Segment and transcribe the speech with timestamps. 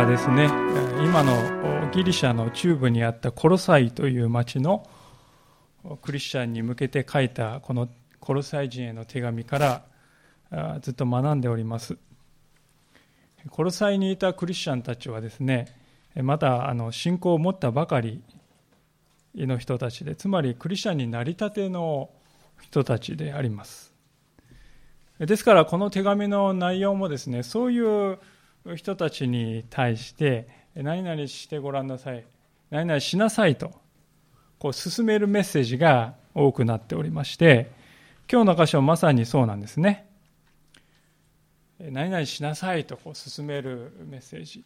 [0.00, 0.46] ウロがですね
[1.04, 4.88] 今のギリシャの中部にあったコロサイという町の
[6.02, 7.88] クリスチャンに向けて書いたこの
[8.18, 9.82] コロサイ人への手紙か
[10.50, 11.96] らずっと学んでおります。
[13.50, 15.74] コロサイにいたクリスチャンたちはですね
[16.14, 18.22] まだあの信仰を持ったばかり
[19.34, 22.10] の人たちでつまりクリスチャンになりたての
[22.60, 23.94] 人たちであります。
[25.18, 28.18] ですからこの手紙の内容もですねそういう
[28.76, 32.24] 人たちに対して何々してごらんなさい
[32.70, 33.72] 何々しなさいと
[34.58, 37.70] こう進めるメッセージが多くなっておりまして
[38.30, 40.06] 今日の箇所まさにそうなんですね。
[41.80, 44.64] 何々しなさいとこう進めるメッセージ。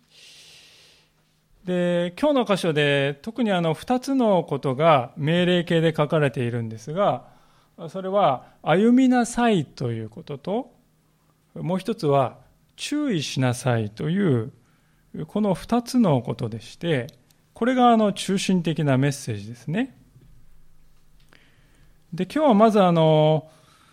[1.64, 7.24] で今日の箇所で特にあの2つのことが命令形で書かれているんですが
[7.88, 10.74] それは歩みなさいということと
[11.54, 12.36] もう一つは
[12.76, 14.52] 注意しなさいという
[15.26, 17.06] この2つのことでして
[17.52, 19.96] これがあの中心的なメッセージですね。
[22.12, 23.48] で今日はまずあの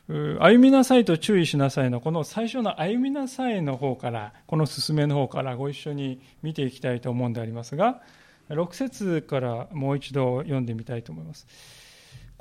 [0.08, 8.02] 歩みなさいと注意しなさいのこの最初の歩みなさいの方からこの進めの方からご一緒に見ていきたいと思うんでありますが
[8.50, 11.48] 6節からもう一度読んでみたいと思います。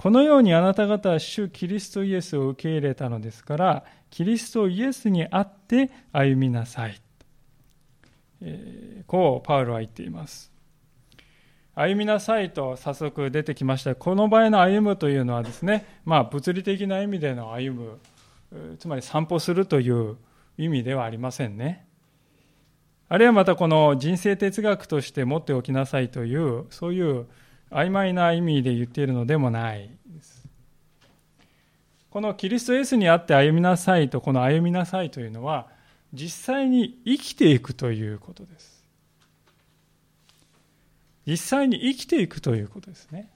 [0.00, 6.98] このようにあなた方は主キリストイエスを受け入れたのですからキリストイエスにあって歩みなさい。
[8.40, 10.50] え、こうパウロは言っています。
[11.74, 13.94] 歩みなさいと早速出てきました。
[13.94, 17.98] この場合の歩むというのはですね、まあ物理的な意味での歩
[18.50, 20.16] む、つまり散歩するという
[20.56, 21.86] 意味ではありませんね。
[23.10, 27.26] あるいはまたこの人生哲学として持っておきなさいという、そういう
[27.70, 30.46] 曖昧な意味で言っているのでもないです。
[32.10, 35.68] このキリストイエスにあって歩みなさいと、この歩みなさいというのは、
[36.12, 38.84] 実際に生きていくということです。
[41.26, 43.30] 実際に生きていくということですね。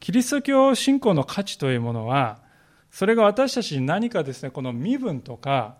[0.00, 2.40] キリスト教信仰の価値というものは、
[2.90, 5.76] それが私たちに何かですね、この身分とか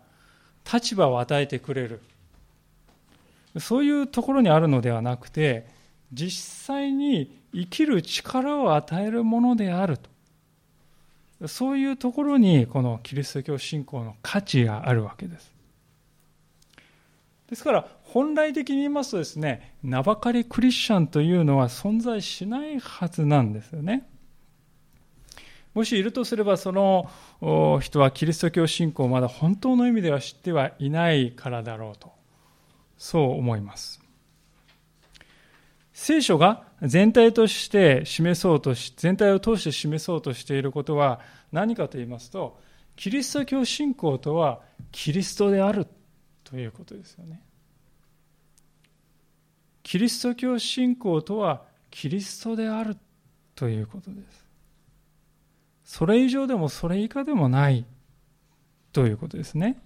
[0.71, 2.01] 立場を与えてくれる。
[3.57, 5.67] そういうところにあるのではなくて、
[6.11, 10.09] 実際に生きる力を与えるものであると。
[11.47, 15.53] そういうところにこのキリスト教信仰の価値があるわけです。
[17.47, 24.07] ですから本来的に言いますとですね、名ばかりクリスチャンというのは存在しないはずなんですよね。
[25.73, 27.09] もしいるとすればその
[27.81, 32.11] 人はキリスト教信仰をまだ本当の意味では知ってはいないからだろうと、
[32.97, 34.01] そう思います。
[36.09, 41.19] 聖書が全体として示そうとし、全体を通して示そうとしていることは
[41.51, 42.59] 何かと言いますと、
[42.95, 44.59] キリスト教信仰とは
[44.91, 45.85] キリストである
[46.43, 47.43] ということですよね。
[49.83, 51.61] キリスト教信仰とは
[51.91, 52.97] キリストである
[53.53, 54.45] ということです。
[55.83, 57.85] それ以上でもそれ以下でもない
[58.93, 59.79] ということですね。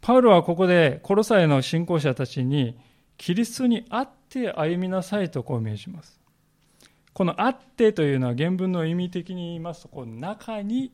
[0.00, 2.78] パウロはここでコロサイの信仰者たちに
[3.20, 6.18] キリストにあって歩みなさいとこう命じます。
[7.12, 10.90] このあってというのは原文の意味的に言いますと、この中に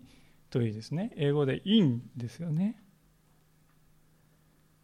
[0.50, 2.82] というですね、英語で in ですよね。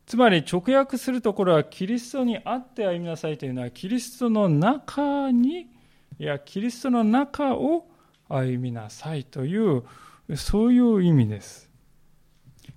[0.06, 5.62] つまり直訳するところはキリストにあって歩みなさいというのはキリストの中に
[6.20, 7.88] いやキリストの中を
[8.28, 9.82] 歩みなさいという
[10.36, 11.69] そういう意味です。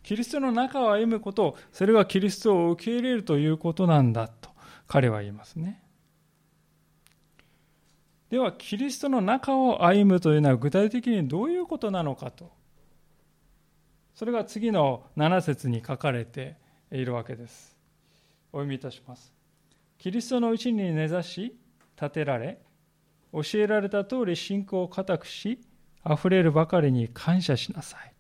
[0.02, 4.28] キリストの中を歩むこと、それがキリストを受け入れるということなんだ。
[4.88, 5.82] 彼は言いますね。
[8.30, 12.52] では、キリストの中を歩むというのは具体的にどういうことなのかと。
[14.14, 16.58] それが次の7節に書かれて
[16.92, 17.78] いるわけです。
[18.52, 19.34] お読みいたします。
[19.98, 21.56] キリストのうちに根ざし、
[22.02, 22.60] 立てられ、
[23.34, 25.60] 教えられた通り信仰を固くし、
[26.10, 28.14] 溢れるばかりに感謝しなさい。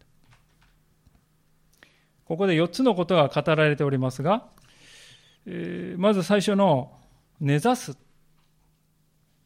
[2.25, 4.47] ここで4つのことが語られておりますが、
[5.45, 6.91] え、まず最初の
[7.39, 7.97] 根ざす。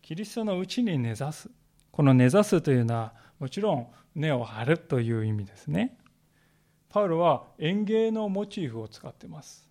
[0.02, 1.50] キリストのうちに根ざす。
[1.92, 5.98] この根ざすというのは、もちろん根を張るという意味ですね。
[6.90, 9.70] パウロは園芸のモチーフを使ってます。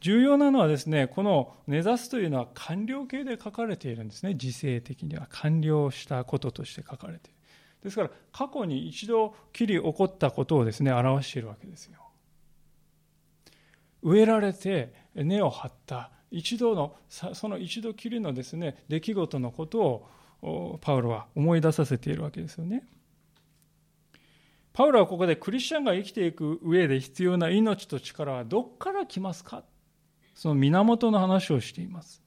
[0.00, 4.34] 重要なのはですね、この根ざすというのは完了形で書かれているんですね。
[4.34, 7.38] 時勢的には完了したこととして書かれている。
[7.84, 12.03] ですから過去に一度きり起こったことをですね、表しているわけですよ。
[14.04, 20.06] 植えられて根を張った一度のその一度きりのですね出来事のこと
[20.42, 22.86] をパウロは思い出させているわけですよね。
[24.72, 29.62] パウロはここでクリスチャンが生きていく上で必要な命と力はどこから来ますか？
[30.34, 32.20] その源の話をしています。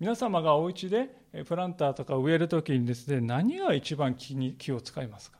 [0.00, 1.10] 皆様がお家で
[1.46, 5.39] プランターとか植えるときにですね、何が一番気に気を使いますか？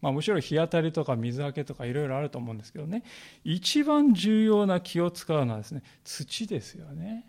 [0.00, 3.02] まあ、むしろ日当たりとか水はけとかいろいろあると思うんですけどね、
[3.44, 7.26] 一番重要な気を使うのはですね、土ですよね。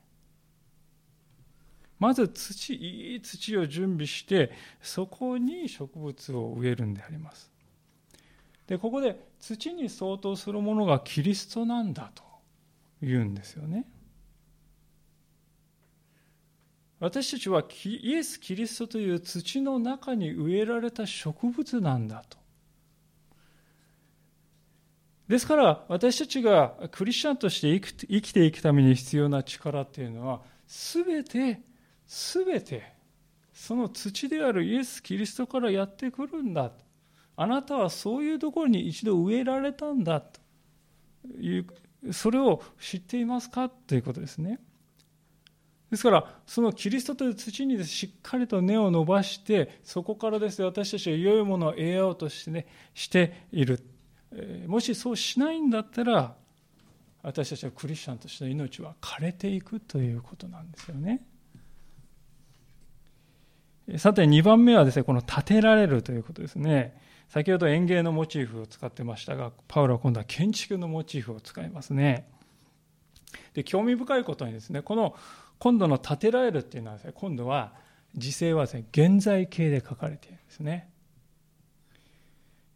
[2.00, 4.52] まず土、いい土を準備して、
[4.82, 7.52] そこに植物を植えるんであります。
[8.68, 12.24] で、ここで土に相当するものがキリストなんだと
[13.02, 13.86] 言うんですよね。
[17.00, 22.41] 私たちはイエス・キリストという土の中に植えられた植物なんだと。
[25.32, 31.62] ですから私たちがクリスチャンとして生きていくために必要な力っていうのは全て
[32.06, 32.84] 全て
[33.54, 36.74] その土であるイエス・キリストからやってくるんだ。
[37.38, 40.20] あなたはそういうところに一度植えられたんだ。
[40.20, 40.42] と
[41.40, 41.66] いう
[42.12, 43.70] それを知っていますか？
[43.70, 44.60] ということですね。
[45.92, 50.60] ですから、そのキリストという土にしっかりと根を伸ばして、そこからです。
[50.60, 53.80] ね、私たちは良いものを得ようとしてね、している。
[54.68, 56.36] もしそうしないんだったら、
[57.24, 61.22] 私たちはクリスチャンとしての命は枯れていくということなんですよね。
[63.98, 66.98] さて、2番目はですね、この立てられるということですね。
[67.28, 72.28] 先ほど園芸のモチーフを使ってましたが、パウロは今度は建築のモチーフを使いますね。
[73.54, 75.16] で、興味深いことにですね、この
[75.60, 77.74] 今度の建てられるっていうのはですね、今度は
[78.16, 80.90] 時勢はですね、現在形で書かれているんですね。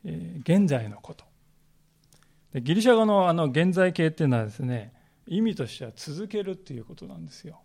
[0.05, 1.25] えー、現在のこと。
[2.61, 4.93] ギリシャ語のあの現在形っていうのはですね、
[5.27, 7.61] 意味としては続けるっていうことなんですよ。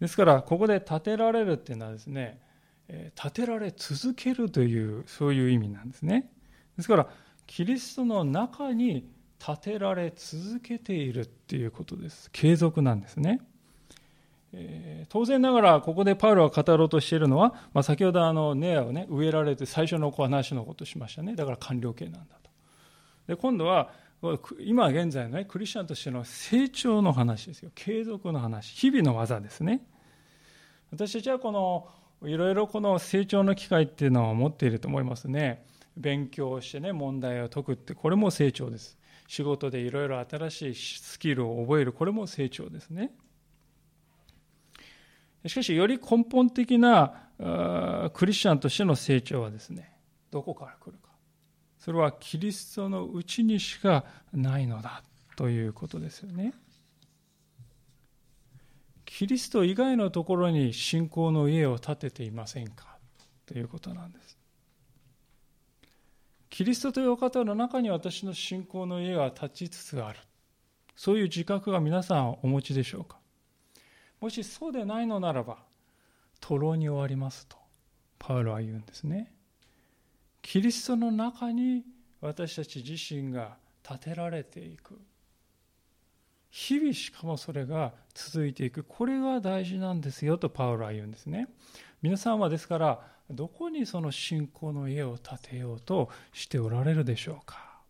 [0.00, 2.40] ですから、ここで建てられるっていうのはですね、
[2.88, 6.30] 建てられ続けるという、そういう意味なんですね。
[6.76, 7.08] ですから、
[7.46, 12.30] キリストの中に建てられ続けているっていうことです。
[12.32, 13.40] 継続なんですね。
[15.08, 22.50] 当然ながらここでパウロが語ろうとしているのは、まあ、先ほどあのネアをね植えられて最初の話のことをしましたねだから完了形なんだと
[23.26, 23.90] で今度は
[24.60, 27.70] 今現在のねクリスチャンとしての成長の話ですよ。
[27.74, 28.74] 継続の話。
[28.74, 29.86] 日々の技ですね。
[30.90, 31.88] 私たちはこの
[32.28, 35.66] いろいろこの成長の機会っていうのは持っていると思いますね。
[35.96, 38.98] 勉強してね問題を解くってこれも成長です。
[39.26, 43.12] 仕事でいろいろ新しいスキルを覚えるこれも成長ですね。
[45.46, 49.92] しかし、より根本的なクリスチャンとしての成長はですね、
[50.30, 51.10] どこから来るか。
[51.84, 55.02] それはキリストのうちにしかないのだ
[55.36, 56.54] ということですよね。
[59.04, 62.96] キリスト以外のところに信仰の家を建てていませんか
[63.44, 64.38] ということなんです。
[66.48, 70.18] キリストというお方の中に私の信仰の家が立ちつつある。
[70.96, 73.18] そういう自覚が皆さんお持ちでしょうか
[74.22, 75.58] もしそうでないのならば、
[76.40, 77.58] 徒労に終わりますと、
[78.18, 79.33] パウロは言うんですね。
[80.44, 81.82] キリストの中に
[82.20, 85.00] 私たち自身が立てられていく。
[86.50, 88.84] 日々しかもそれが続いていく。
[88.84, 91.48] これが大事なんですよとパウロは言うんですね。
[92.02, 97.80] 皆さんはですから、どこにその信仰の家を建てようとしておられるでしょうか。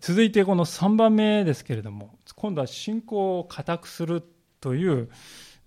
[0.00, 4.20] 続いてこの3番目ですけれども、今度は信仰を固くする
[4.60, 5.10] という、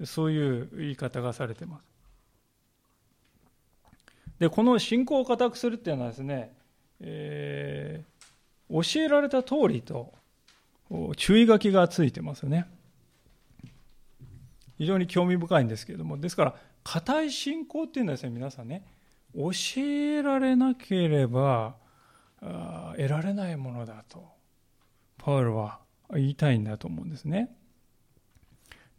[0.04, 1.97] そういう言い方がされてます。
[4.40, 6.54] で、この信仰を固くするっていうのはですね、
[7.00, 10.14] えー、教えられた通りと
[11.16, 12.68] 注意書きがついてますよね。
[14.78, 18.86] 非常に興味深いんですけれども、ですから、固い信仰っていうのはですね、皆さんね、
[19.36, 21.76] 教えられなければ、
[22.40, 24.24] 得られないものだと
[25.18, 25.80] パウロは
[26.12, 27.56] 言いたいんだと思うんですね。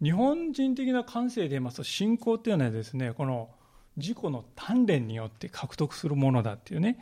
[0.02, 3.50] 日本人的な感性で言いますと信仰っていうのはですねこの
[3.99, 6.99] 自己の鍛錬によって獲得するものだっていうね、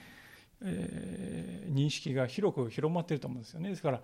[0.63, 3.71] えー、認識が広く広まっていると思うんですよね。
[3.71, 4.01] ですから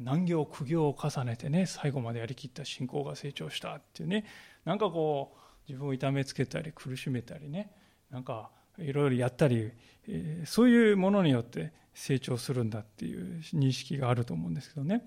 [0.00, 4.24] 難行苦行を重ねてね最後までやりきった信仰が成長したっていうね。
[4.64, 5.38] なんかこう
[5.68, 7.72] 自分を痛めつけたり苦しめたりね
[8.10, 9.70] なんかいろいろやったり、
[10.08, 15.06] えそういうものによって成長するんだっていう認識があると思うんですけどね。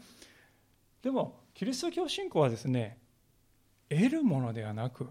[1.01, 2.97] でもキリスト教信仰はですね
[3.89, 5.09] 得るものではなく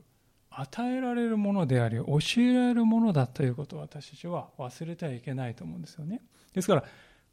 [0.56, 6.22] 与えられるものであり教えられるものだということを私たちは忘れてはいけないと思うんですよね。
[6.52, 6.84] ですから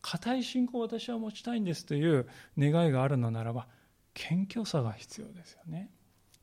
[0.01, 3.67] 固い信仰を私は持ちたいんですという願いがあるのならば
[4.13, 5.91] 謙虚さが必要ですよね。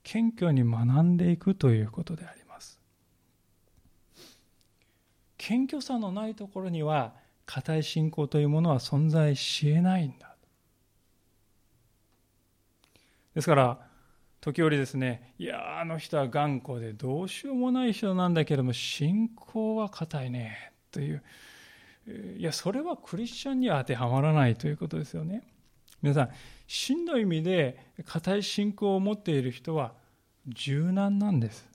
[0.05, 2.79] 謙虚に学んでいくということであります。
[5.37, 10.37] 謙虚さのないところには固い信仰というものは存在しえないんだ。
[13.35, 13.88] ですから
[14.40, 21.23] 時折ですねいやあの人は頑固でどうしようもない人なんだけれども信仰は固いねという
[22.38, 25.42] いやそれはクリスチャンには当てはまらないということですよね。
[26.00, 26.30] 皆さん
[26.66, 29.92] 真の意味で固い信仰を持っている人は
[30.47, 31.68] 柔軟なんです。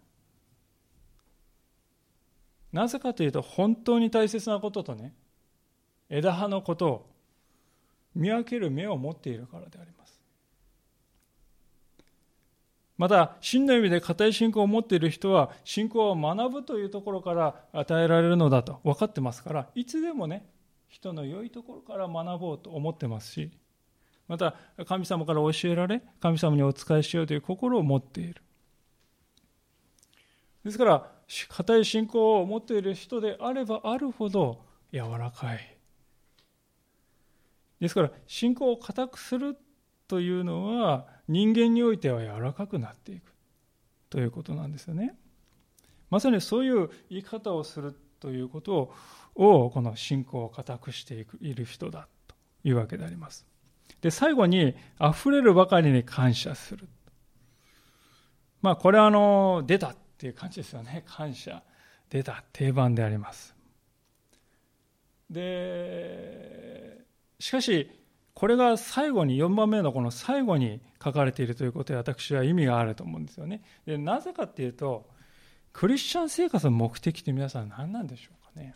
[2.71, 5.13] なぜかというと本当に大切なこととね
[6.09, 7.09] 枝葉のことを
[8.15, 10.02] 見分ける目を持っているからであります。
[12.97, 20.45] また真の意味で固い信仰を持っている人は信仰を学ぶというところから与えられるのだと分かってますからいつでもね
[20.87, 23.51] 人の良いところから学ぼうと思ってますし
[24.27, 28.41] また神様から教えられ神様にお仕えしようという心を持っている。
[30.63, 31.11] ですから
[31.49, 34.61] 固い信仰を持っている人であればあるほど
[34.93, 35.77] 柔らかい。
[37.81, 39.57] ですから信仰を固くする
[40.07, 43.33] というのは人間においては柔らかくなっていく
[44.09, 45.15] ということなんですよね。
[46.09, 48.93] まさにそういう言い方をするということ
[49.35, 53.45] をこの信仰を固くしていくいる人だというわけであります。
[54.01, 56.87] で最後に溢れるばかりに感謝する。
[58.61, 61.03] まあこれはあの出たっていう感じですよね。
[61.07, 61.63] 感謝
[62.09, 63.55] 出た定番であります。
[65.29, 67.05] で
[67.39, 67.89] しかし
[68.33, 73.61] これが最後に4番目のこの最後に書かれているということで私は意味があると思うんですよね。
[73.85, 75.07] でなぜかっていうと
[75.71, 78.75] クリスチャン生活の目的って皆さん何なんでしょうかね。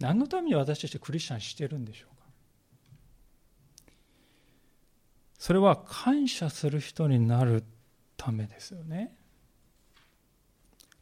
[0.00, 2.24] 何のために私たちクリスチャンしてるんでしょうか。
[5.38, 7.64] それは感謝する人になる
[8.16, 9.14] ためですよね。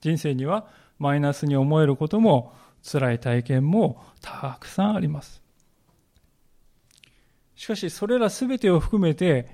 [0.01, 0.67] 人生には
[0.99, 2.53] マイナスに思えることも
[2.83, 5.44] 辛い体験もたくさんあります。
[7.65, 9.49] しかしそれら全てを含めて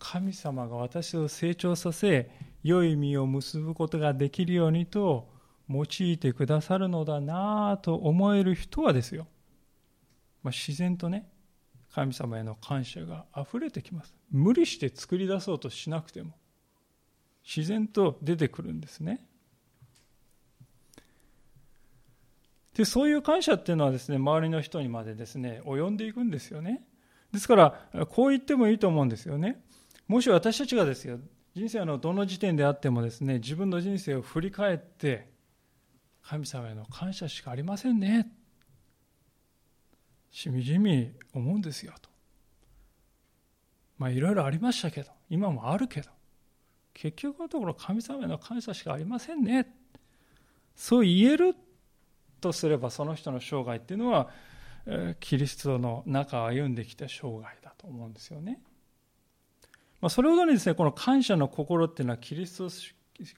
[0.00, 2.28] 神様が私を成長させ
[2.64, 5.28] 良い実を結ぶことができるようにと
[5.70, 9.28] 用いてくださるのだなぁと思える人はですよ、
[10.42, 11.28] まあ、自然とね
[11.94, 14.12] 神様への感謝が溢れてきます。
[14.32, 16.32] 無理して作り出そうとしなくても
[17.46, 19.24] 自然と出てくるんですね。
[22.74, 26.84] でそういう感謝っていうのはですね周りの人にまでですね及んでいくんですよね。
[27.36, 29.62] ですからこう言ってもいいと思うんですよね。
[30.08, 31.18] もし私たちがですよ
[31.54, 35.28] 人生のどの時点であってもですね自分の人生を振り返って
[36.22, 38.32] 神様への感謝しかありませんね。
[40.30, 42.08] しみじみ思うんですよと。
[43.98, 46.08] まあいろいろありましたけど今もあるけど
[46.94, 49.76] 結局のところ神様への感謝しかありませんね。
[50.74, 51.54] そう言える
[52.40, 54.30] とすればその人の生涯っていうのは
[55.20, 58.60] キリストの中を歩んできた生涯だと思うんですよね。
[60.00, 62.70] まあ、それほどにですねこの感謝の心っていうのはキリスト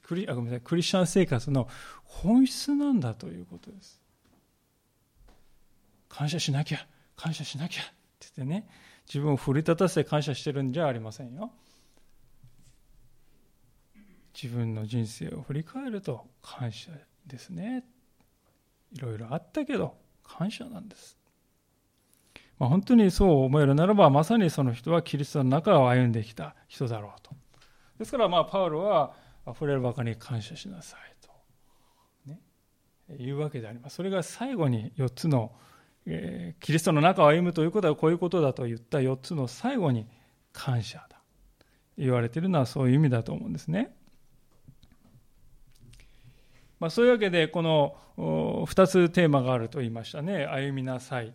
[0.02, 1.68] クリあごめんなさいクリスチャン生活の
[2.04, 4.00] 本質なんだということです。
[6.08, 6.86] 感謝しなきゃ
[7.16, 7.92] 感謝しなきゃって
[8.36, 8.68] 言ってね
[9.06, 11.52] 自分を奮い立たせて感謝してるんじゃありませんよ。
[14.40, 16.92] 自分の人生を振り返ると感謝
[17.26, 17.84] ですね。
[18.92, 21.17] いろいろあったけど感謝なんです。
[22.58, 27.30] まあ、本当にそう思えるならばまさにその人はキリストの中を歩んできた人だろうと。
[27.98, 29.12] ですからまあパウロは
[29.46, 31.30] 溢れるばかりに感謝しなさいと、
[32.26, 32.40] ね、
[33.16, 33.96] いうわけであります。
[33.96, 35.52] それが最後に4つの、
[36.06, 40.06] えー、キリストの中を歩むということはこういうことだと言った4つの最後に
[40.52, 41.18] 感謝だ
[41.96, 43.94] 言われているのはそういう意味だと思うんですね。
[46.80, 51.34] まあ、そういうわけでこの2つテーマがあると言いましたね歩みなさい、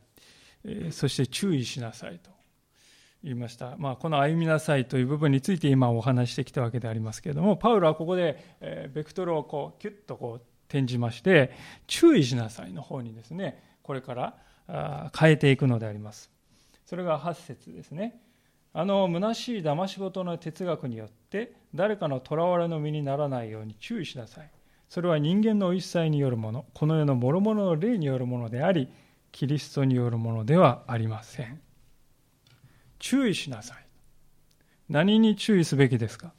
[0.91, 2.31] そして注意しなさいと
[3.23, 11.51] 言いました、まあ、この歩みなさいという部分について今お話してきたわけでありますけれどもパウロはここで、えベクトルをこうキュッとこう転じまして
[11.87, 16.31] 注意しなさいの方にですねこれから変えていくのであります。
[16.85, 18.19] それが8節ですね。
[18.73, 24.49] あの虚しい騙し事の哲学によって誰かの囚われの身にならないように注意しなさい。
[24.89, 28.87] それは人間の一切によるものこの世の諸々の霊によるものであり
[29.33, 31.59] キリストによるものではありません。
[32.99, 33.77] 注意しなさい。
[34.87, 36.33] 何に注意すべきですか？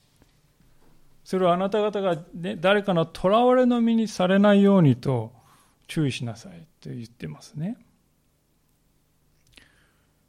[1.24, 5.32] それはあなた方が、ね、誰かの囚われの身にされないようにと
[5.88, 7.76] 注意しなさいと言ってますね。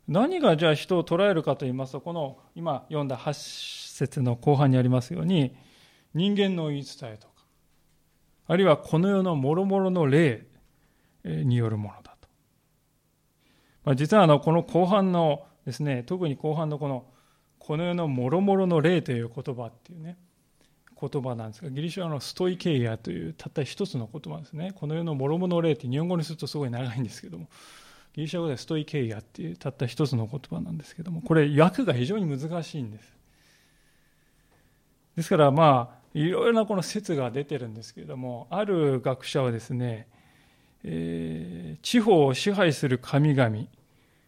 [0.07, 5.55] 何がじゃあ人を捉えるかと言いますとこの今読んだ8節の後半にありますように
[6.13, 7.33] 人間の言い伝えとか
[8.47, 10.45] あるいはこの世の諸々の霊
[11.23, 12.04] によるもの。
[13.85, 17.05] まあ、実はあのこの後半のですね、特に後半のこの、
[17.59, 20.17] この世のもろもろの霊という言葉っていうね、
[20.99, 24.73] 言葉なんですが、ギリシャのストイケイアというたった一つの言葉ですね。
[24.75, 27.47] この世のもろもろの霊って日本語にするとすごい長いんですけども、
[28.13, 33.15] ギリシャ語ではストイケイアっていうたった一つの言葉なんですけども、これ訳が非常に難しいんです。
[35.17, 40.07] ですからまあ、いろいろなこの説が出てるんですけれども、ある学者はですね、
[40.87, 43.57] えー、地方を支配する神々、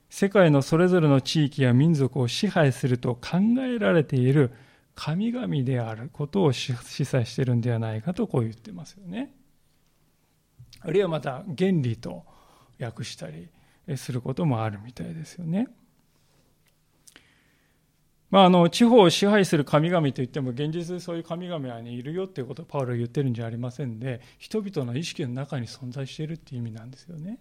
[0.09, 4.51] 世界のそれぞれの地域や民族を支配すると考えられている
[4.95, 9.33] 神々であることを示唆しているんではないかとこう言ってますよね。
[10.81, 12.25] あるいはまた原理と
[12.79, 13.49] 訳したり
[13.95, 15.67] することもあるみたいですよね。
[18.29, 27.39] まあ、あの地方を支配する神々といっても現実そういう神々は、いるよっていうことをパウロは言ってるんじゃありませんで人々の意識の中に存在しているっていう意味なんですよね。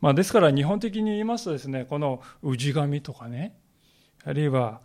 [0.00, 3.56] まあ、ですから日本的に言いますとですねこの氏神とかね
[4.24, 4.80] あるいは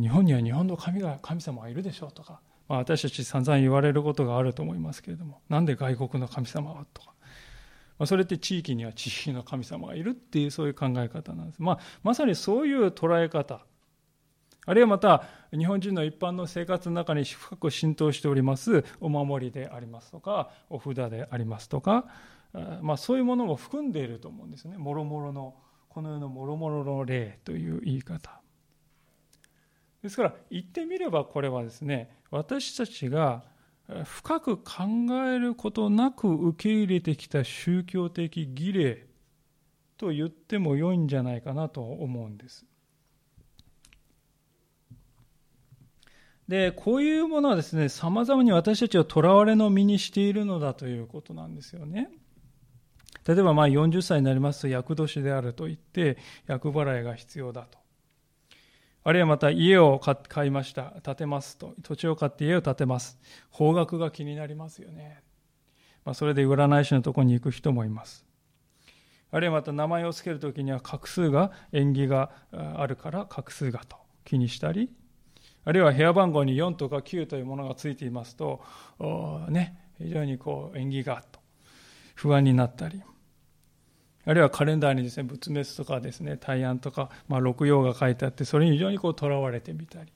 [0.00, 7.11] 日本には日本の神が神様がいるでしょうとか、まあ、私たち散々言われることがあると思いますけれどもなんで外国の神様はとか
[8.02, 11.62] まあ、それって地域には地域の神様がいるっていうそういう考え方なんです。
[11.62, 13.64] まあ、まさにそういう捉え方。
[14.66, 15.22] あるいはまた
[15.56, 22.06] 日本人の一般の生活の中に深く浸透しておりますお守りでありますとかお札でありますとか、
[22.80, 24.78] まあ、そういうものも含んでいると思うんですね。
[24.78, 25.54] もろもろの
[25.88, 28.40] この世のもろもろの霊という言い方。
[30.02, 33.44] ですから言ってみればこれはですね私たちが
[34.04, 34.84] 深く考
[35.26, 39.06] えることなく受け入れてきた宗教的儀礼
[39.96, 42.64] と言っても良いんじゃないかなと思うんです。
[46.48, 52.10] で、こういうものはですね、様々に私たちを囚われの身にしているのだということなんですよね。
[53.26, 57.81] 例えばまあ40歳になりますと厄年であると言って厄払いが必要だと。
[59.04, 60.94] あるいはまた家を買いました。
[61.02, 61.74] 建てますと。
[61.82, 63.18] 土地を買って家を建てます。
[63.50, 65.22] 方角が気になりますよね。
[66.04, 68.24] まあ、それで占い師のところに行く人もいます。
[69.30, 74.90] あるいはまた名前を付けるときには画数が縁起があるから画数がと気にしたり、
[75.64, 78.62] あるいは部屋番号に4とか9というものがついていますと、
[79.48, 81.40] ね、非常にこう縁起がと
[82.14, 83.02] 不安になったり、
[84.24, 90.12] あるいはカレンダーにですね、仏滅とかですね、大安とか、まあ、六曜が書いてあって、それに非常にこう囚われてみたり、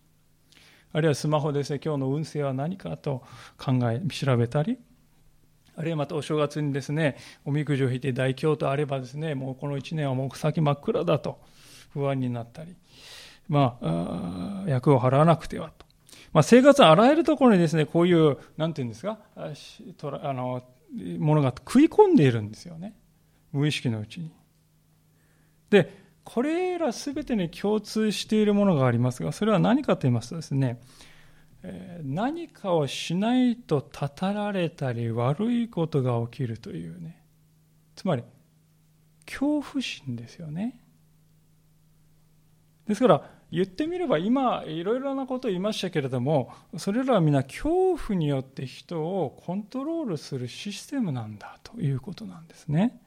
[0.93, 3.25] あるいはスマホですね、今日の運勢は何かと
[3.59, 4.79] 考え、調べたり、
[5.77, 11.41] あるいはまたお正月にですね、おみくじを引いて大凶とあればですね、もうこの1年はもう先真っ暗だと
[11.93, 12.77] 不安になったり、
[13.49, 15.85] まあ、役を払わなくてはと。
[16.33, 19.53] まあ、生活あらゆるところにですね、こういう、なんていうんですか、あ
[20.33, 20.63] の、
[21.19, 22.95] ものが食い込んでいるんですよね。
[23.57, 24.31] 無意識のうちに。
[25.71, 30.81] で、これらすべてに共通しているものがありますが、それは何かと言いますとですね、
[32.03, 37.23] 何かをしないとたたられたり悪いことが起きるというね、
[37.95, 38.23] つまり
[39.25, 40.81] 恐怖心ですよね。
[42.87, 53.01] ですから、言ってみれば今いろいろなことを言いましたけれどもそれらは皆恐怖によって人をコントロールするシステムなんだということなんですね。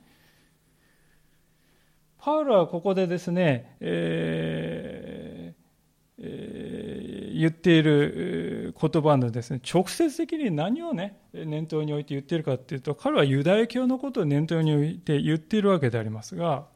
[2.19, 5.60] パウロはここでですね、えー
[6.21, 16.67] えー、言っている言葉のですね、直接的に何をね、念頭に置いて言っているかというと、彼はユダヤ教のことを念頭に置いて言っているわけでありますが、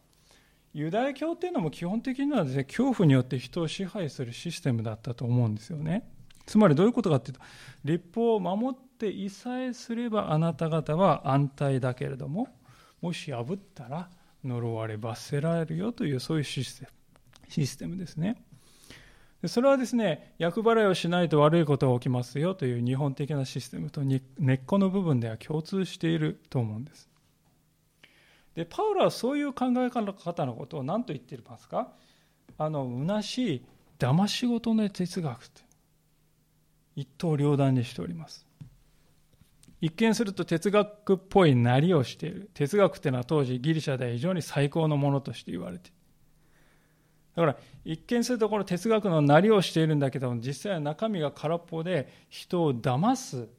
[0.73, 6.09] ユダヤ教っていうのも基本的にはですね、恐怖によって人を支配するシステムだったと思うんですよね。
[6.45, 7.41] つまりどういうことかというと、
[7.83, 12.47] 立法を守っていさえすればあなた方は安泰だけれども、
[13.01, 14.09] もし破ったら、
[14.43, 16.89] 呪われ罰せられるよというそういうシステム
[17.49, 18.43] システムですね
[19.41, 19.47] で。
[19.47, 24.21] それはですね、厄払いをしないと悪いことが起きますよという日本的なシステムと根
[24.53, 27.09] っこの部分では共通していると思うんです。
[28.55, 31.91] で、パウロはそういう考え方のことを何と言っていますか？
[32.57, 33.65] あの、虚しい
[33.99, 35.61] 騙し事の哲学って
[36.95, 38.45] 一刀両断にしております。
[39.83, 42.49] 一見すると哲学っぽいなりをしている。
[42.53, 45.97] 哲学っていうのは当時ギリシャでは非常に最高のものとして言われている。
[47.35, 53.49] だから一見するとこの哲学のなりをしているんだけども実際は中身が空っぽで人を騙す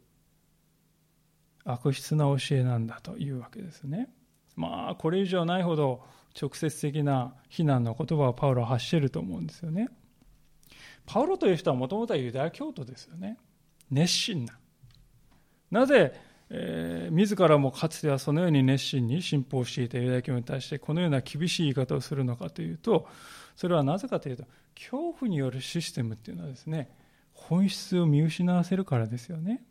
[1.62, 4.08] 悪質な教えなんだというわけですね。
[4.56, 6.06] まあこれ以上ないほど
[6.40, 9.90] 直接的な非難の言葉をパウロは発していると思うんですよね。
[11.04, 13.36] パウロという人はもともとはユダヤ教徒ですよね。
[13.90, 14.58] 熱心な。
[15.70, 23.08] なぜえー、自らもかつてはそのように熱心に信奉していたユダヤ教に対してこのような厳しい言い方をするのかというと
[23.56, 26.90] それはなぜかというと恐怖によるシステムっていうのはですね
[27.32, 29.62] 本質を見失わせるからですよね。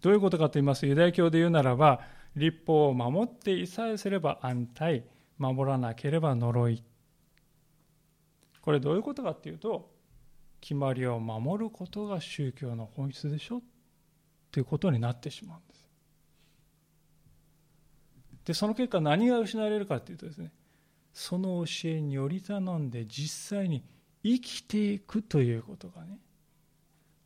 [0.00, 2.00] どういうことかと言いますとユダヤ教で言うならば
[2.34, 5.04] 立法を守っていさえすれば安泰
[5.36, 6.82] 守らなければ呪い
[8.62, 9.90] これどういうことかっていうと
[10.62, 13.60] 決まりを守ることが宗教の本質でしょ
[14.50, 15.88] ということになってしまうんです。
[18.44, 20.50] でその結果何が失われるかというとですね
[21.12, 23.84] その教えにより頼んで実際に
[24.22, 26.18] 生きていくということがね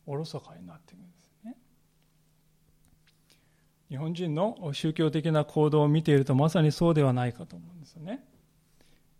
[0.05, 1.55] おろそかになっていくんですね。
[3.89, 8.23] 日本人の宗教的な行動を見ているとまさにそうではないかと思うんですよね。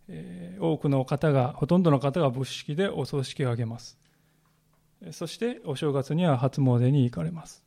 [0.07, 3.97] えー、多くの方がほとんどの方が仏式でお葬式を挙げます
[5.11, 7.64] そしてお正月には初詣に行かれます、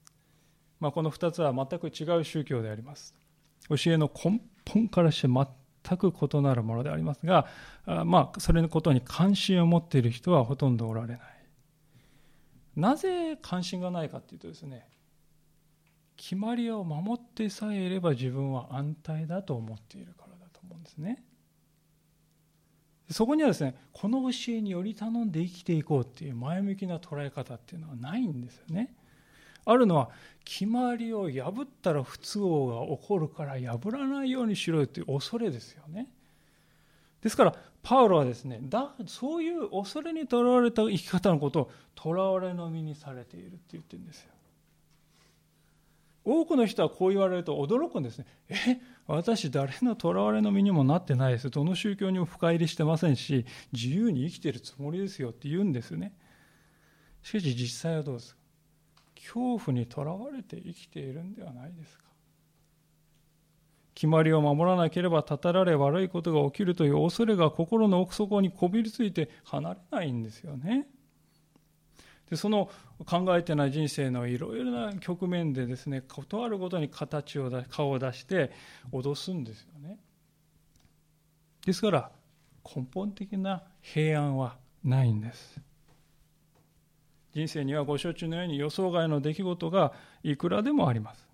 [0.81, 3.15] まあ、この2つは全く違う宗教であります。
[3.69, 7.47] 教えの根本からして全く異なるものでありますが
[8.05, 11.21] まあそれのことに関心を持っている人はほとんどおられない。
[12.77, 14.87] なぜ関心がないかというとですね
[16.17, 21.25] 決まりを守ってさえいれば自分は安泰だと思っているからだと思うんですね。
[23.11, 28.95] そこにはですねこの教えにより頼んで生きていこうっていう前向きな捉え方っていうのはないんですよね。
[29.71, 30.11] あるのは
[30.45, 36.09] 決まりを破ったら不都合が起こるから破らないようにしろよっていう恐れですよね。
[37.21, 44.31] ですからパウロはですねだそういう恐れにとらわれた生き方のことをとらわれの身にされているって言ってるんですよ。
[46.25, 48.27] 多くの人はこう言われると驚くんですね。
[48.49, 48.55] え
[49.07, 51.49] 私誰の囚われの身にもなってないです。
[51.51, 56.13] どの宗教にも深入りしてませんし、自由に生きてるつもりですよって言うんですね。
[57.23, 58.38] しかし実際はどうですか？
[59.19, 62.05] 恐怖にとらわれて生きているんではないですか。
[63.95, 70.87] 決まりを守らなければたたられ悪いことが起きるという恐れが心の奥底にこびりついて離れないんですよね。
[72.31, 72.71] でその
[73.07, 78.53] 考えてない人生のいろいろな局面でですね事あるごとに形を顔を出して
[78.93, 79.99] 脅すんですよね。
[81.67, 82.13] ですから
[82.65, 85.61] 根本的な平安はないんです。
[87.39, 89.93] 人生にはご承知のように予想外の出来事が
[90.25, 91.29] いくらでもあります。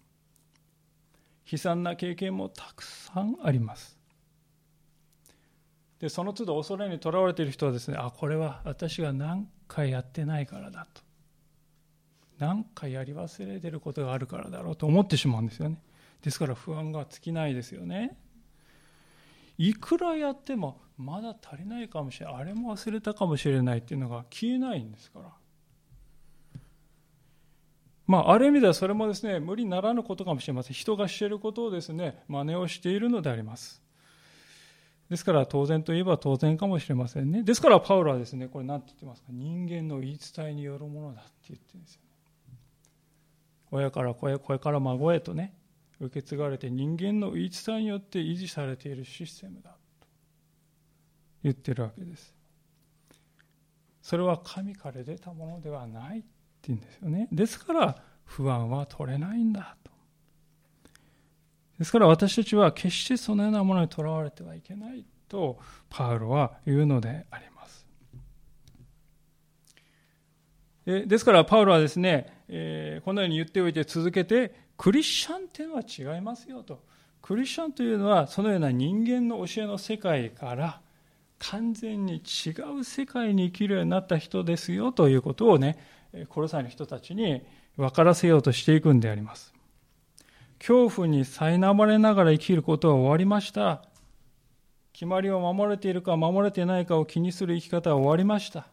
[1.51, 3.99] 悲惨な経験もたくさんあります。
[6.01, 11.01] でその都度恐れにとらわれている人はですねあこれは私が何回やってないからだと。
[12.38, 15.81] 何かやり忘れてることがあるからだろうと思ってしまうんですよね。
[16.21, 18.19] ですから不安が尽きないですよね。
[19.57, 25.43] いくらやってもまだ足りないかもしれないあれも忘れたかもしれないっていうのが消えないんですから。
[28.07, 30.75] まあ、ある意味ではそれもですね無理ならぬことかもしれません。
[30.75, 33.83] 人がしていることをですね真似をしているのであります。
[35.09, 37.43] ですから当然といえば当然かもしれませんね。
[37.43, 39.29] ですからパウロはですねこれ何て言ってますか？
[39.31, 42.01] 人間の言い伝えによるものだって言ってるんですよ
[43.71, 45.55] 親から子へ子から孫へとね
[46.01, 49.77] 受け継がれて人間の言い伝えによって維持されているシステムだと
[51.43, 52.35] 言ってるわけです。
[54.03, 56.25] それは神から出たものではない
[56.64, 57.29] って言うんですよね。
[57.31, 59.90] ですから不安は取れないんだと。
[61.79, 65.59] ですから私たちは決してそのようなものにとらわれてはいけないと
[65.90, 67.87] パウロは言うのであります。
[70.87, 76.83] ですからパウロはですねえ、このように言っておいて続けてクリスチャンっていうのは違いますよと。
[77.20, 80.81] クリスチャンというのはそのような人間の教えの世界から
[81.38, 85.79] 完全に違う世界に生きるようになった人ですよということをね
[86.29, 87.42] コロサイの人たちに
[87.77, 89.53] 分からせようとしていくんであります
[90.59, 93.83] 恐怖に苛まれながら生きることは終わりました
[94.92, 98.66] 決まりを守れているか守れていないかを気にする生き方は終わりました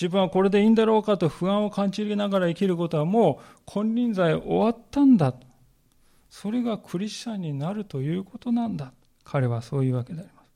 [0.00, 5.34] 自分はこれでいいんだろうかと不安を感じながら生きることはもう金輪際終わったんだ。
[6.30, 8.92] それがクリスチャンになるということなんだ。
[9.24, 10.46] 彼はそういうわけであります。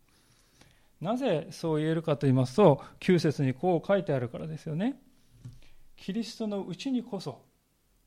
[1.00, 4.94] なぜそう言えるかと言いますと、9節にこう書いてあるからですよね。
[5.96, 7.42] キリストのうちにこそ、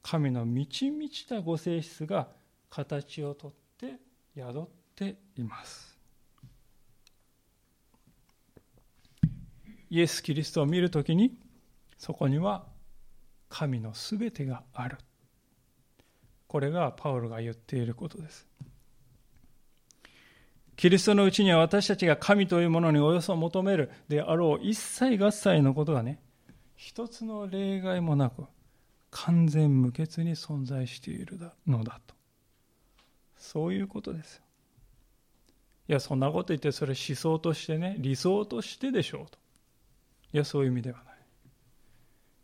[0.02, 2.28] 神の満ち満ちたご性質が
[2.70, 3.96] 形をとって
[4.36, 5.96] 宿っています。
[9.90, 11.38] イエス・キリストを見るときに
[11.98, 12.66] そこには
[13.50, 14.98] 神のすべてがある
[16.48, 18.48] これがパウロが言っていることです
[20.76, 26.20] キリストのうちには私たちが神というものにおよそ求めるであろう一切合切のことがね
[26.76, 28.46] 一つの例外もなく
[29.12, 32.16] 完全無欠に存在しているのだと。
[33.38, 34.42] そういうことですよ。
[35.88, 39.38] いやそんなこと言ってそれ思想としてね理想としてでしょうと。
[40.34, 41.16] いやそういう意味ではない。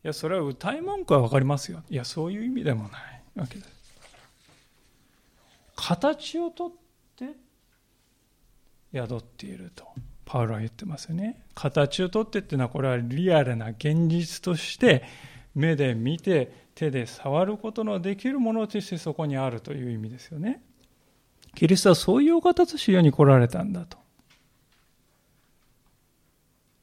[0.04, 1.84] いやそれは歌い文句は分かりますよ。
[1.90, 3.24] いやそういう意味でもない。
[3.36, 3.70] わけです。
[5.76, 6.72] 形をとっ
[7.16, 7.36] て
[8.94, 9.88] 宿っていると。
[10.32, 15.04] パウロは言ってますよね形をとってっていうのはこれはリアルな現実として
[15.54, 20.64] 目で見て手で触ることのできるものとしてそこにあるという意味ですよね。
[21.54, 23.98] キリストはそういうお方として世に来られたんだと。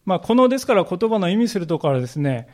[0.04, 2.48] まあ、このですから言葉の意味するところからですね、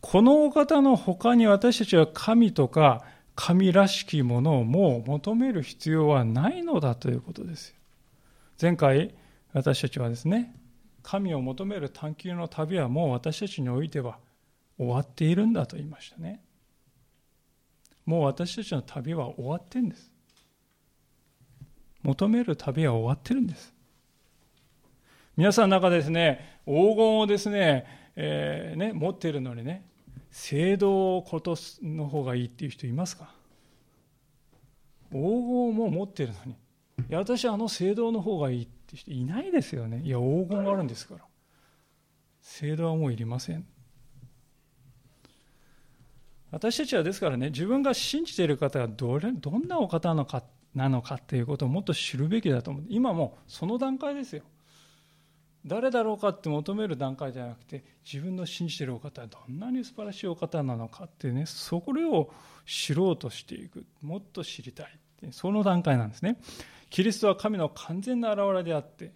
[0.00, 3.04] このお方の他に私たちは神とか
[3.36, 7.76] 神らしきものをもう求める必要はないのだということですよ。
[8.60, 9.14] 前回
[9.52, 10.54] 私たちはですね、
[11.02, 14.18] 神を求める探求の旅はもう私たちにおいては
[14.78, 16.42] 終わっているんだと言いましたね。
[18.06, 20.10] もう私たちの旅は終わってんです。
[22.02, 23.74] 求める旅は終わってるんです。
[25.36, 27.86] 皆さんの中でですね、黄金をですね、
[28.16, 29.84] えー、ね持っているのにね、
[30.30, 33.32] 聖堂をことの方がいいっていう人いますか？
[35.10, 36.56] 黄金も持ってるのに、い
[37.08, 40.02] や、私はあの聖堂の方がいいって人いないですよね。
[40.04, 41.24] いや、黄金があるんですから。
[42.40, 43.66] 聖堂はもういりません。
[46.50, 50.42] 私たちはですからね、自分が信じている方がどれどんなお方なのか
[50.74, 52.84] なのかっていうことをもっと知るべきだと思う。
[52.88, 54.42] 今もうその段階ですよ。
[55.66, 62.32] 誰だろうかって求める段階じゃなくて、自分の信じてるお方はどんなに素晴らしいお方なのかってね、それを
[62.66, 63.84] 知ろうとしていく。
[64.00, 64.98] もっと知りたい。
[65.32, 66.38] その段階なんですね。
[66.90, 69.12] キリストは神の完全な現れであって、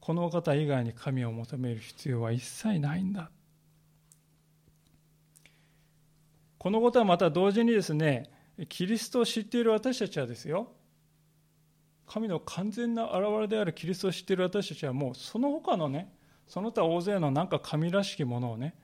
[0.00, 3.30] この方以外に神を求める必要は一切ないんだ。
[6.58, 8.30] このことはまた同時にですね、
[8.68, 10.72] キリストを知っている私たちはですよ、
[12.08, 16.12] 神の完全な現れであるキリストを知っている私たちはもうその他のね、
[16.48, 18.74] その他大勢のなんか神らしきものをね、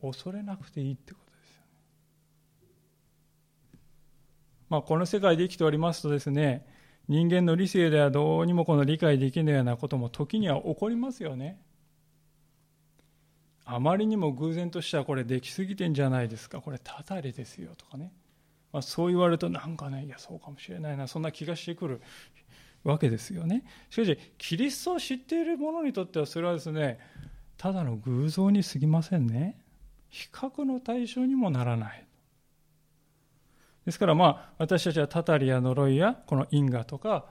[0.00, 1.68] 恐れなくていいってことですよね。
[4.68, 6.66] まあ、この世界で生きておりますとですね、
[7.08, 11.60] 人間の理性ではどうにもこの理解できないようなことも時には起こりますよね。
[13.66, 16.60] あまりにも偶然としてはこれできすぎてんじゃないですか。
[16.60, 18.12] これたたりですよとかね、
[18.72, 21.06] まあ、そう言われるとなんかねいやそうかもしれないな。
[21.06, 22.00] そんな気がしてくる
[22.84, 23.64] わけですよね。
[23.90, 26.98] しかしキリストを知っている者にとってはそれはですね
[27.56, 29.58] ただの偶像に過ぎませんね。
[30.10, 32.03] 比較の対象にもならない。
[33.84, 37.26] ですからまあ私たちはたたりや呪いやこの因果とか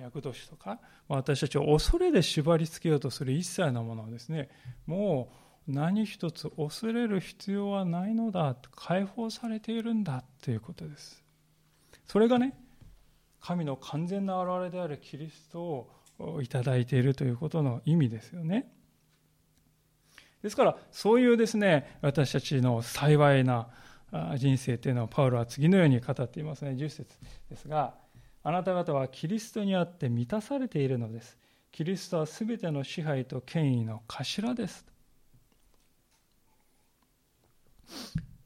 [0.00, 4.48] 厄年とか私たちを恐れで縛り付けようとする一切のものをですね
[4.86, 5.30] も
[5.68, 11.24] う何一つ恐れる必要はないのだ解放されているんだということです。
[12.06, 12.56] それがね
[13.40, 15.88] 神の完全な現れであるキリスト
[16.18, 18.72] をいただいているということの意味ですよね。
[20.42, 23.68] ですからそういうですね私たちの幸いな
[24.36, 26.72] 人生というのをパウロは次のように語っていますね。
[26.72, 27.18] 10節
[27.50, 27.94] ですが
[28.42, 31.36] あなた方はキリストにあって満たされているのです。
[31.72, 34.86] キリストは全ての支配と権威の頭です。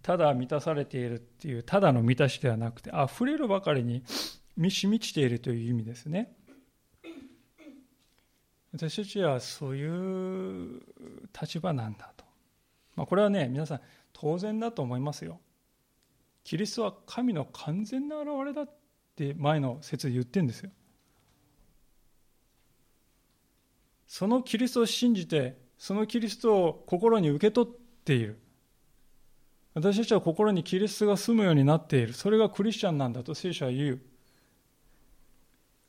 [0.03, 4.03] ただ満たされているっていうただの満たしではなくて溢れるばかりに
[4.57, 6.35] 満ち満ちているという意味ですね。
[8.73, 10.81] 私たちはそういう
[11.38, 12.25] 立場なんだと、
[12.96, 13.81] まあ、これはね皆さん
[14.12, 15.40] 当然だと思いますよ。
[16.44, 18.70] キリストは神の完全な現れだっ
[19.16, 20.70] て前の説で言ってんですよ
[24.07, 27.72] そのキリストを信じてそのキリストを心に受け取っ
[28.05, 28.38] ている
[29.74, 32.12] 私たちは心にキリストが住むようになっている。
[32.12, 34.00] それがクリスチャンなんだと聖書は言う。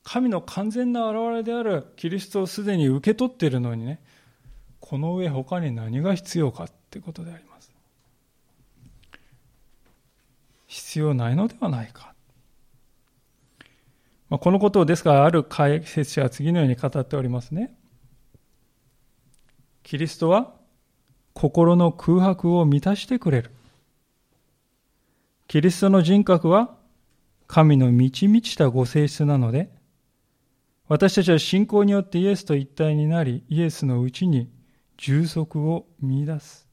[0.03, 4.01] 神の完全な現れであるキリストをすでに受け取っているのにね、
[4.79, 7.70] この上他に何が必要かってことであります。
[10.71, 12.13] 必要ないのではないか。
[14.29, 17.75] まあ、このことをですから、ある解説者は次のように語っておりますね。
[19.84, 20.53] キリストは
[21.34, 23.51] 心の空白を満たしてくれる。
[25.49, 26.77] キリストの人格は
[27.47, 29.69] 神の満ち満ちたご性質なので、
[30.88, 34.49] 私たちは信仰によってイエスと一体になり、イエスのうちに
[34.95, 36.70] 充足を見出す。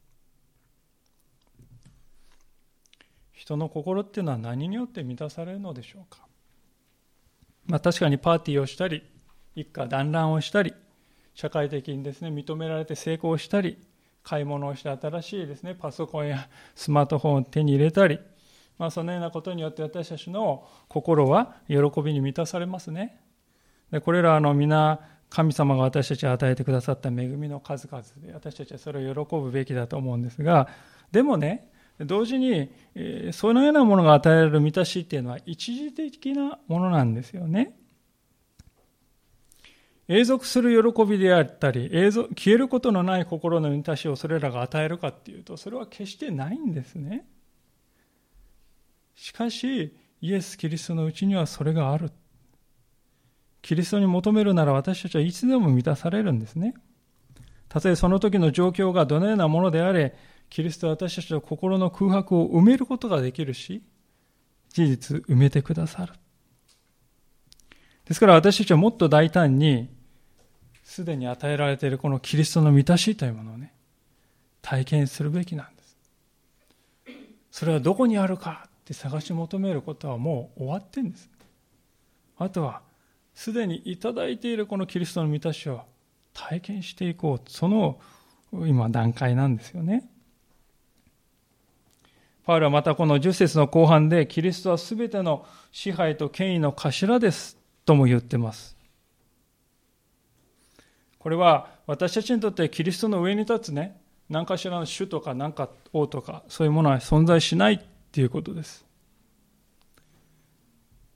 [3.49, 6.19] 人の心っていうのは何によって満たされるのでしょうか？
[7.65, 9.01] まあ、確かにパーティーをしたり、
[9.55, 10.73] 一家団らんをしたり、
[11.33, 13.79] 社会的にですね、認められて成功したり、
[14.21, 18.19] 買い物をして新しいですね、パソコンやスマートフォンを手に入れたり、
[18.77, 23.19] まあ、そのようなことによって私たちの心は喜びに満たされますね。
[23.91, 30.67] でこれらの皆神様が私たちに与えてくださった恵みの数々で私たちはそれを喜ぶべきだと思うんですが
[31.11, 32.69] でもね同時に
[33.31, 37.75] そのようなものが与えられる満たしっていうのは一時的なものなんですよね。
[40.07, 47.27] 永続する喜びであったり消えることのない心の満たしをそれらが与えるかっていうとそれは決してないんですね。
[49.13, 52.11] しかしイエス・キリストのうちにはそれがある。
[53.61, 56.73] キリストに求めるなら私たちはいつでも満たされるんですね。
[57.67, 60.15] たとえその時の状況がどのようなものであれ、
[60.49, 63.83] キリストは私たちの心の空白を埋めることができるし、
[64.69, 66.13] 事実埋めてくださる。
[68.05, 69.89] ですから私たちはもっと大胆に、
[70.83, 73.73] すでに与えられているこのキリストの満たしというものをね、
[74.61, 75.97] 体験するべきなんです。
[77.51, 81.29] それはどこにあるかって探し求めることはもう終わってんです。
[82.37, 82.81] あとは
[83.35, 85.81] すでにいただいているこのキリストの満たしを
[86.33, 87.49] 体験していこう。
[87.49, 87.99] その
[88.51, 90.09] 今段階なんですよね。
[92.49, 98.75] パウルはまたこの10節の後半でキリストは全ての支配と権威の頭ですとも言ってます。
[101.19, 107.79] これは私たちにとってキリストの上に立つね、何かしらの主とか何か王とかそういうものは存在しないっ
[108.11, 108.83] ていうことです。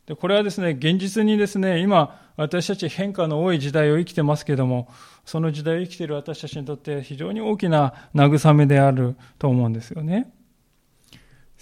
[0.05, 4.87] でこれはですね、現実にですね、今、私たち変化の多い時代を生きてますけども、
[5.25, 10.31] その時代を生きている私たちにとって非常に大きな慰めであると思うんですよね。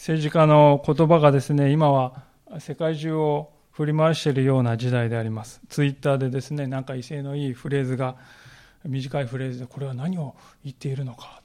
[0.01, 2.23] 政治家の言葉がですね、今は
[2.57, 5.61] 世界中を振り回しているような時代であります。
[5.69, 8.15] ツイッターでですね、なんか威勢のいいフレーズが、
[8.83, 11.43] 短いフレーズで、これは何を言っているのか。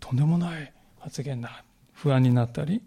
[0.00, 1.62] とんでもない発言だ。
[1.92, 2.80] 不安になったり、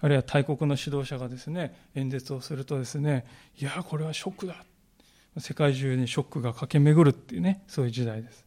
[0.00, 3.26] あるいは大国の指導者がですね、演説をするとですね、
[3.58, 4.64] いや、これはショックだ。
[5.36, 8.46] 世界中にショックが駆け巡るっていうね、そういう時代です。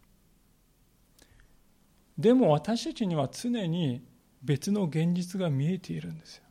[2.18, 4.02] でも私たちには常に
[4.44, 6.44] 別の現実が見えているんですよ。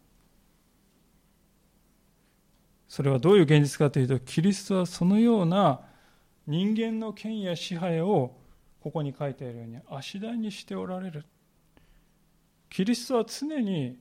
[2.89, 5.81] それはどういう現実かというと、キリストはそのような
[6.47, 8.37] 人間の権威や支配を
[8.81, 11.25] ここに書いてあるように足台にしておられる。
[12.69, 13.99] キリストは常に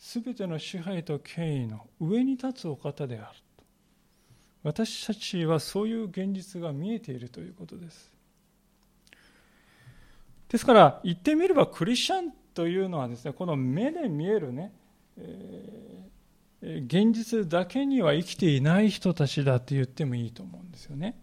[0.00, 3.38] すべての支配と権威の上に立つお方である
[4.62, 8.09] 私たちはそういう現実が見えているということです
[10.50, 14.72] ですから言ってみればクリスチャンというのはですねこの目で見えるね、
[15.16, 21.18] えー、現実だけには生きていない人たちだと言ってもいいと思うんですよね。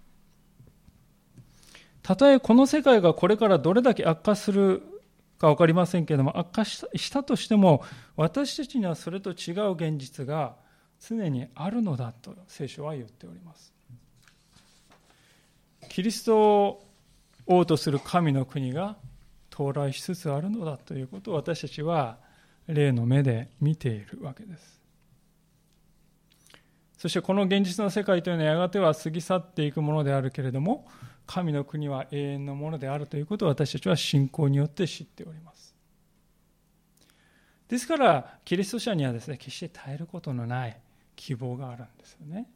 [2.01, 4.81] たとえこの世界がこれからどれだけ悪化する
[5.37, 7.83] か分かりませんけれども悪化したとしても
[8.15, 10.55] 私たちにはそれと違う現実が
[11.05, 13.73] 常にあるのだと聖書は言っております。
[15.89, 16.83] キリストを
[17.45, 18.95] 王とする神の国が
[19.57, 22.17] 到来しつつあるのだということを私たちは
[22.67, 24.81] 霊の目で見ているわけです
[26.97, 30.87] そしてこの現実の世界というのはやがては過ぎ去っていくものであるけれども
[31.27, 35.75] 神の国は永遠のものであるということを私たちは信仰によって知っております。
[37.67, 40.79] ですから、キリスト者にはですね、決して耐えることのない
[41.17, 42.47] 希望があるんですよね。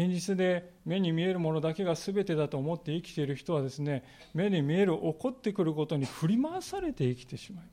[0.00, 7.64] 現実で目に見えるものだけが全てだと思って生きている人はですね、目に見える起こってくることに振り回されて生きてしまう。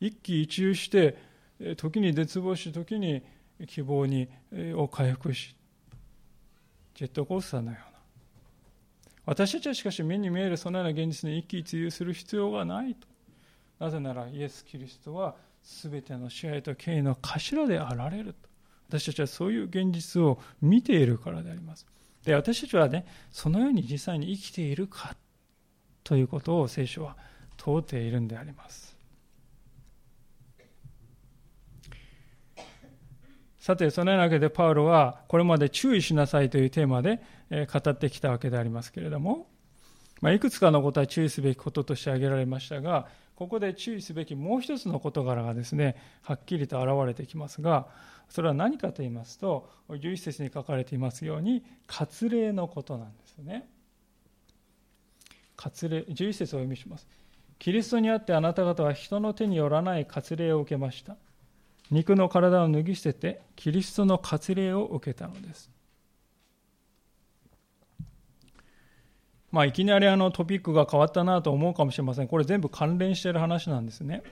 [0.00, 1.16] 一喜一憂して、
[1.78, 3.22] 時に絶望し、時に
[3.66, 4.28] 希望に
[4.74, 5.56] を回復し、
[6.94, 7.98] ジェットコースターのような。
[9.24, 13.08] 私たちはしかし目に見えるそのような現実に一喜一憂する必要がないと。
[13.78, 18.47] なぜならイエス・キリストは全ての支配と権威の頭であられると。
[18.88, 21.86] 私たちはそういう現実を見ているからであります。
[22.24, 25.14] で私たちはねそのように実際に生きているか
[26.04, 27.16] ということを聖書は
[27.56, 28.96] 問うているんであります。
[33.58, 37.20] さて、そのようなわけでパウロはこれまで注意しなさいというテーマで
[37.50, 39.46] 語ってきたわけでありますけれども、
[40.22, 47.88] まあ、いくつかのことは注意すべきこととして挙げられましたが、ここで注意すべきもう一つの事柄がですね、はっきりと現れてきますが、
[48.28, 53.68] それは何かと言いますと、11節に書かれていますように、割礼のことなんですね。
[55.56, 57.06] 割礼、11節をお読みします。
[57.58, 61.16] キリストにあってあなた方は人の手によらない割礼を受けました。
[61.90, 65.70] 肉の体を脱ぎ捨ててキリストの割礼を受けたのです
[69.50, 72.28] まあ、いきなりあのトピックが変わったなと思うかもしれません。
[72.28, 74.22] これ全部関連している話なんですね。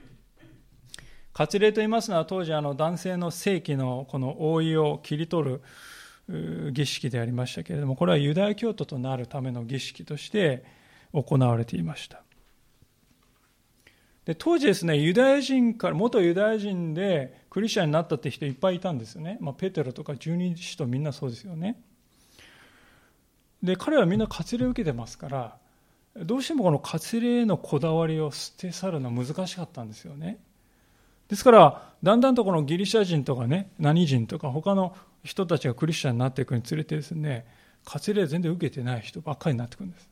[1.39, 5.61] 割礼と言いますのは当時あの男性の性器のこの覆いを切り取
[6.31, 10.65] る儀式でありましたけれども、これはユダヤ教徒となるための儀式として
[11.13, 12.23] 行われていました。
[14.25, 19.37] で当時ですね、ユダヤ人から、元ユダヤ人でクリスチャンになったって人いっぱいいたんですよね。
[19.43, 21.79] まあ、ペテロとか十二使徒みんなそうですよね。
[23.63, 25.59] で、彼はみんな割礼を受けてますから、
[26.17, 30.39] どうしてもこの割礼へのこだわりを捨て去るのは難しかったんですよね。
[31.29, 37.47] ですから、だんだんとこのギリシャ人とかね、何人とか他の人たちがクリスチャンになっていくにつれてですね、
[37.85, 40.09] 割礼全然受けてない人ばっかりになってくるんです。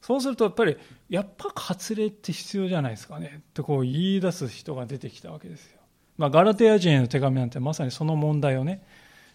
[0.00, 0.76] そうするとやっぱり、
[1.08, 5.78] やっぱ割礼って必要じゃないですかねってこう言い出す人が出てきたわけですよ。
[6.18, 8.82] まあ、ガラテヤ人への手紙なんてまさにその問題をね、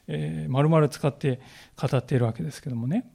[0.08, 1.40] えー、丸々使って
[1.76, 3.10] 語っているわけですけどもね。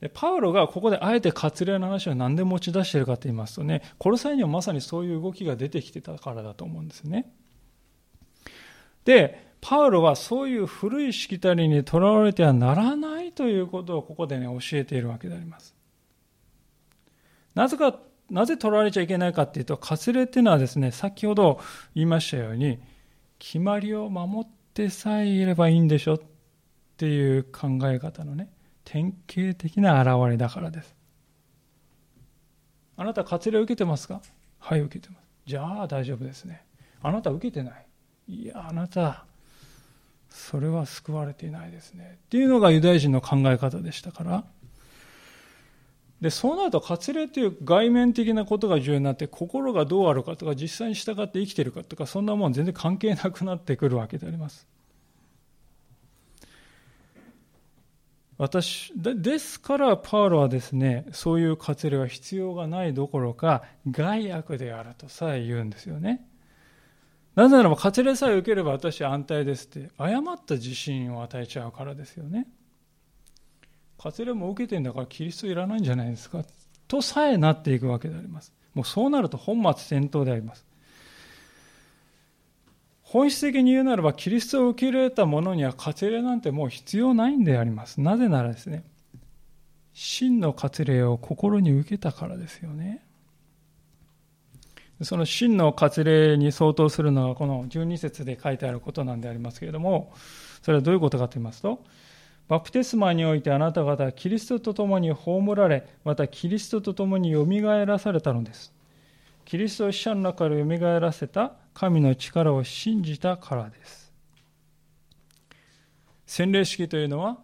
[0.00, 7.32] でパウロがここであえて割礼の話を何で持ち出しているかと言いますとね、この際にはまさにそういう動きが出てきてたからだと思うんですね。
[9.04, 15.74] で、パウロはそういう古いしきたりにとらわれてはならないということをここでね、教えているわけであります。
[17.54, 21.60] なぜか、なぜ取られちゃいけないかっていうと、割礼っていうのはですね、先ほど
[21.94, 22.78] 言いましたように、
[23.38, 26.20] 決まりを守ってさえいればいいんでしょっ
[26.96, 28.50] ていう考え方のね、
[28.86, 30.94] 典型的な現れだからです。
[32.96, 34.22] あなた割礼を受けてますか？
[34.58, 35.26] はい、受けてます。
[35.44, 36.62] じゃあ大丈夫ですね。
[37.02, 37.72] あなた受けてな
[38.28, 38.34] い？
[38.34, 39.26] いや、あなた、
[40.30, 42.18] それは救われていないですね。
[42.26, 44.44] っていうのがユダヤ人の考え方でしたから、
[46.20, 54.66] でそうなると割礼という外面的なことが重要になって心がどうあるかとか実際に従って生きているかとかそんなもん全然関係なくなってくるわけであります
[58.38, 66.26] 私ですからパウロはですねそういう割礼は必要がないどころか害悪であるとさえ言うんですよね。
[67.34, 72.46] なぜならば割礼さえ受ければ私安泰ですって誤った自信を与えちゃうからですよね。
[73.98, 76.44] 割礼も受けてんだからキリストいらないんじゃないですか
[76.88, 78.52] とさえなっていくわけであります。
[78.74, 80.66] もうそうなると本末転倒であります。
[83.06, 88.84] 本質的に言うならばキリストを受け入れた者には割礼なんてもう必要ないんでありますなぜならですね
[89.92, 93.02] 真の割礼を心に受けたからですよね
[95.02, 100.12] その真の割礼に相当するのはこの12節で書いてあることなんでありますけれども
[100.62, 101.84] それはどういうことかと言いますと
[102.48, 108.72] バプテスマにおいてあなた方はキリストと共に葬られ、またキリストと共によみがえらされたのです。
[109.44, 114.10] キリストを死者の中からよみがえらせた神の力を信じたからです。
[116.24, 117.36] 洗礼式というのは、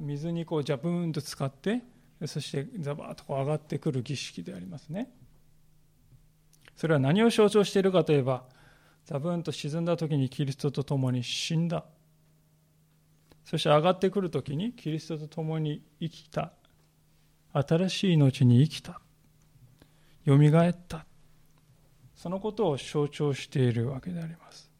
[0.00, 1.82] 水にこうジャブーンと使って、
[2.26, 5.10] そしてザバーッとこう上がってくる儀式でありますね。
[6.76, 8.44] それは何を象徴しているかといえば、
[9.04, 11.84] ザブーンと沈んだ時にキリストと共に死んだ。
[13.44, 16.52] そして上がってくるときにキリストと共に生きた
[17.52, 19.00] 新しい命に生きた
[20.24, 21.04] よみがえった
[22.20, 24.70] そのことを象徴しているわけであります。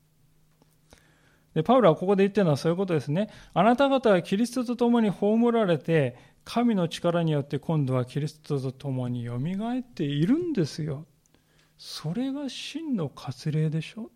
[1.54, 3.30] でパウロはここで言ってるのはそういうことですね。
[3.54, 11.06] あなた方はキリストと共に葬られて神の力によって今度はキリストと共によみがえっているんですよ。
[11.78, 14.10] それが真の割礼でしょ。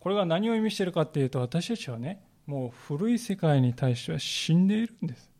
[0.00, 5.31] これが何を意味しているかっていうと私たちはねもう古い世界に対しては死んでいるんです。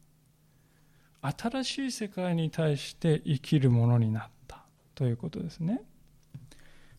[1.23, 4.65] 新しい世界に対して生きるものになった
[4.95, 5.81] ということですね。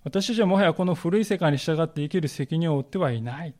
[0.05, 3.53] 私たちはもはやこの古い世界に従って生きる責任を負ってはいない。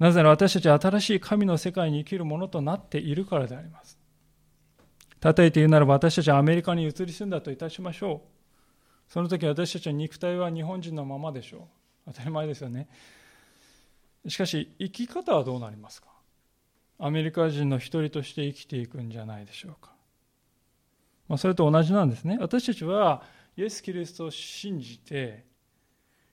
[0.00, 3.98] なぜなら私たちは新しい神の世界に生きるものとなっているからであります。
[5.22, 9.12] 例えて言うならば私たちはアメリカに移り住んだといたしましょう。
[9.12, 11.60] その時私たちの肉体は日本人のままでしょう。
[12.06, 12.88] 当たり前ですよね。
[14.26, 16.09] しかし生き方はどうなりますか？
[17.00, 19.92] アメリカ人の一人として生きていくんじゃないでしょうか、
[21.28, 22.36] まあ、それと同じなんですね。
[22.40, 23.22] 私たちは
[23.56, 25.44] イエス・キリストを信じて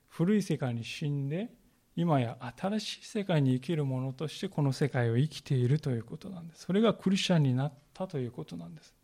[0.08, 1.48] 古い世界に死んで
[1.96, 6.64] 今や新しい世界に生きるものとしてこの世界を生きているということなんです。
[6.64, 8.94] それがクリスチャンになったということなんです。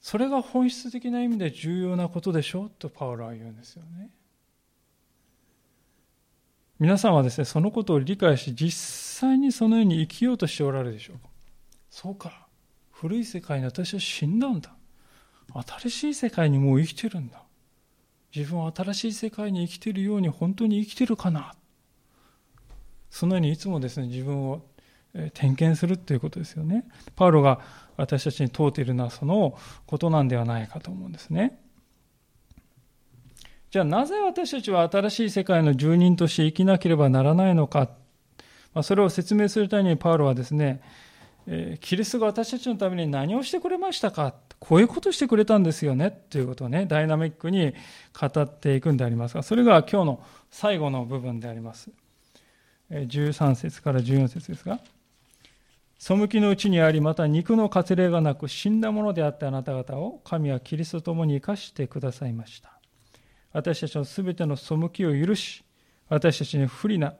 [0.00, 4.10] それが本質的な意味で重要なことでしょうとパウロは言うんですよね。
[6.78, 8.70] 皆さんはですね、そのことを理解し、実
[9.20, 11.28] 際にそのように生きようとしておられるでしょうか？
[11.90, 12.46] そうか。
[12.92, 14.76] 古い世界に私は死んだんだ。
[15.80, 17.42] 新しい世界にもう生きてるんだ。
[18.34, 21.54] 自分は新しい世界に生きてるように本当に生きてるかな？
[23.10, 24.62] そのようにいつもですね、自分を
[25.34, 26.84] 点検するということですよね。
[27.16, 27.60] パウロが
[27.96, 31.58] 私たちに問うているのはそのことなんではないかと思うんですね。
[33.70, 37.90] じゃあなぜ私たちは新しい世界の住人として生きなければならないのか。
[38.72, 40.80] まあ、それを説明するためにパウロはですね、
[41.46, 44.34] えキリストが私たちのために何をしてくれましたか？
[44.58, 47.74] こういうことしてくれたんですよねということをね、ダイナミックに
[48.18, 51.90] 語っていくんでありますが、それが今日の最後の部分であります。
[52.90, 54.80] 13節から14節ですが、
[55.98, 62.77] 背きのうちにあり、また肉の割礼がなく死んだものであったあなた方を神はキリストと共に生かしてくださいました。
[63.52, 65.64] 私たちのすべての背きを許し、
[66.08, 67.14] 私たちに不利な、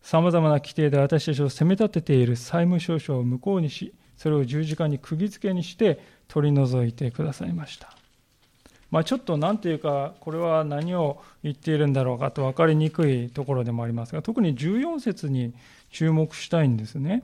[0.00, 7.96] さまざまな規定で私たちを責め立てている債務証書を無効にし、それを十字架に釘付けにして取り除いてくださいました。
[8.90, 15.54] まあ、ちょっと何ていうか、これは何を言っているんだろうかと分かりにくいところでもありますが、特に14節に
[15.90, 17.22] 注目したいんですね。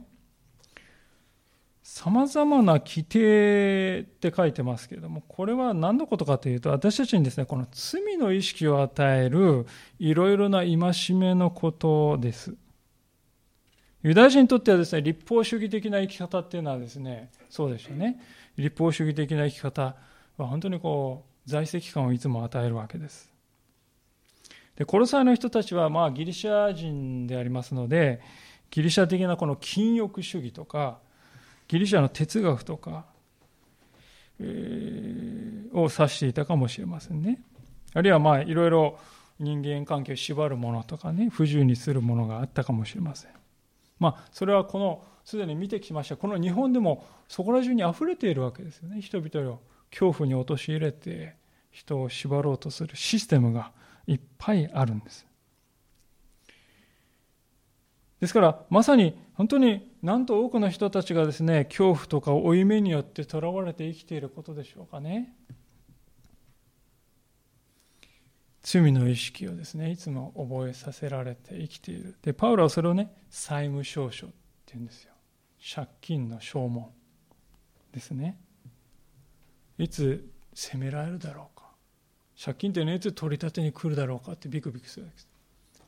[1.98, 9.66] さまざまな規定って書いてますけれども、これは何のことかというと、私たちにですね、この罪の意識を与える
[9.98, 12.54] いろいろな戒めのことです。
[14.04, 18.20] ユダヤ人にとってはですね、立法主義的な生き方っていうのはですね、そうでしょうね。
[18.56, 19.96] 立法主義的な生き方
[20.36, 23.28] は本当にこう、在籍感をいつも与えるわけです。
[24.76, 28.20] で、コロサイの人たちはまあギリシャ人でありますので、
[28.70, 31.00] ギリシャ的なこの禁欲主義とか、
[31.68, 33.04] ギリシャの哲学とか、
[34.40, 37.40] えー、を指していたかもしれませんね。
[37.94, 38.98] あるいはまあいろいろ
[39.38, 43.30] 人間関係を縛るものとかね、不自由にするものがあったかもしれません。
[43.98, 49.00] まあそれはこのすでに見てきましたこの日本でもそこら中に溢れているわけですよね。
[49.02, 49.60] 人々を
[49.90, 51.36] 恐怖に陥れて
[51.70, 53.72] 人を縛ろうとするシステムが
[54.06, 55.26] いっぱいあるんです。
[58.20, 65.34] ですからまさに本当になんと多くの人たちがですね恐怖とか負い目によってとらわれて生きていることでしょうかね。
[68.62, 72.16] 罪の意識をですねいつも覚えさせられて生きている。
[72.22, 74.30] でパウロはそれをね債務証書っ
[74.66, 75.12] ていうんですよ。
[75.74, 76.86] 借金の証文
[77.92, 78.38] ですね。
[79.78, 81.68] いつ責められるだろうか。
[82.40, 85.28] 借金っていうのはいつ取り立てに来るだろうかってビクビクするわけです。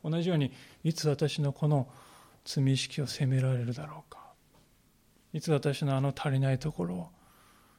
[0.03, 0.51] 同じように
[0.83, 1.87] いつ私のこの
[2.45, 4.19] 罪意識を責められるだろうか。
[5.33, 7.09] いつ私のあの足りないところを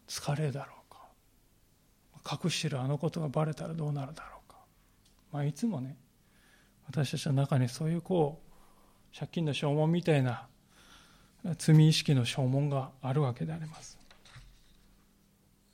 [0.07, 2.41] 疲れるだろうか。
[2.43, 4.57] 隠してるあのことがバレたらどうなるだろうか、
[5.31, 5.97] まあ、いつもね
[6.87, 8.41] 私たちの中にそういうこ
[9.13, 10.47] う借金の証文みたいな
[11.57, 13.97] 罪意識の証文があるわけであります。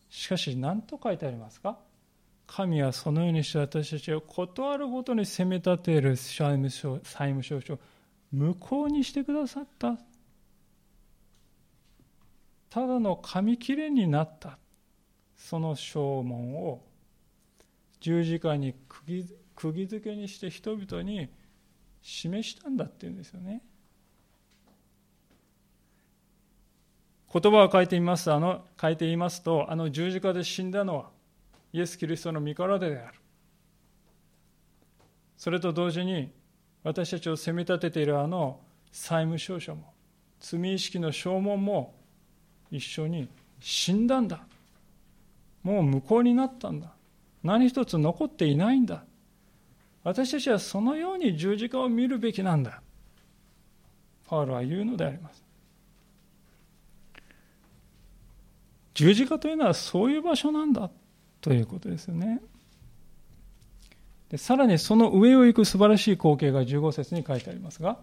[0.09, 1.77] しかし何と書いてありますか？
[2.47, 7.77] 神はそのようにして私たちを断るごとに責め立てる債務証書
[8.31, 9.97] 無効にしてくださった。
[12.69, 14.57] ただの紙切れになった。
[15.35, 16.83] その証文を
[17.99, 18.75] 十字架に
[19.55, 21.29] 釘付けにして人々に
[22.01, 23.61] 示したんだっていうんですよね。
[27.31, 31.09] 言葉を書いてみますあの書いて言いますとあの十字架で死んだのは
[31.73, 33.19] イエス・キリストの身体である。
[35.37, 36.31] それと同時に
[36.87, 38.61] 私たちを責め立てているあの
[38.93, 39.91] 債務証書も
[40.39, 41.93] 罪意識の証文も
[42.71, 43.27] 一緒に
[43.59, 44.39] 死んだんだ。
[45.63, 46.87] もう無効になったんだ。
[47.43, 49.03] 何一つ残っていないんだ。
[50.05, 52.81] 私たちはそのように十字架を見るべきなんだ。
[54.29, 55.43] パウロは言うのであります。
[58.93, 60.89] 十字架というのはそういう場所なんだ。
[61.41, 62.39] ということですよね。
[64.29, 67.97] でさらにその上を行く素晴らしい光景が15節に書いてありますが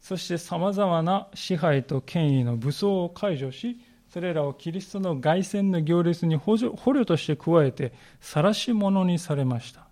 [0.00, 3.80] そしてさまざまな支配と権威の武装を解除し
[4.12, 9.88] それらをキリストの凱旋の行列に捕虜として加えて晒し者にされました、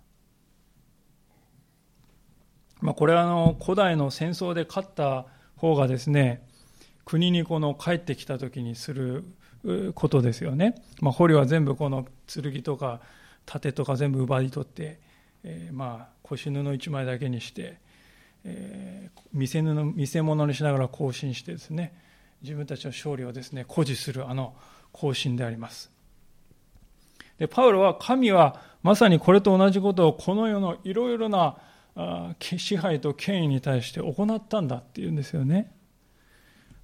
[2.79, 5.25] まあ、これはあの古代の戦争で勝った
[5.57, 6.47] 方がですね
[7.03, 9.25] 国にこの帰ってきた時にする
[9.93, 13.01] ことですよね、まあ、捕虜は全部この剣とか
[13.45, 14.99] 盾とか全部奪い取って
[15.43, 17.77] えー、まあ腰布一枚だけにして、
[18.43, 21.93] えー、見せ布見せ物にしながら行進してですね
[22.41, 24.53] 自分たちの勝利をですね誇示するあの
[24.91, 25.91] 行進であります。
[27.37, 31.57] でパウロは神はまさにこれと同じことをこの世のいろいろな
[32.39, 35.71] 支配と権威に対して行ったんだっていうんですよね。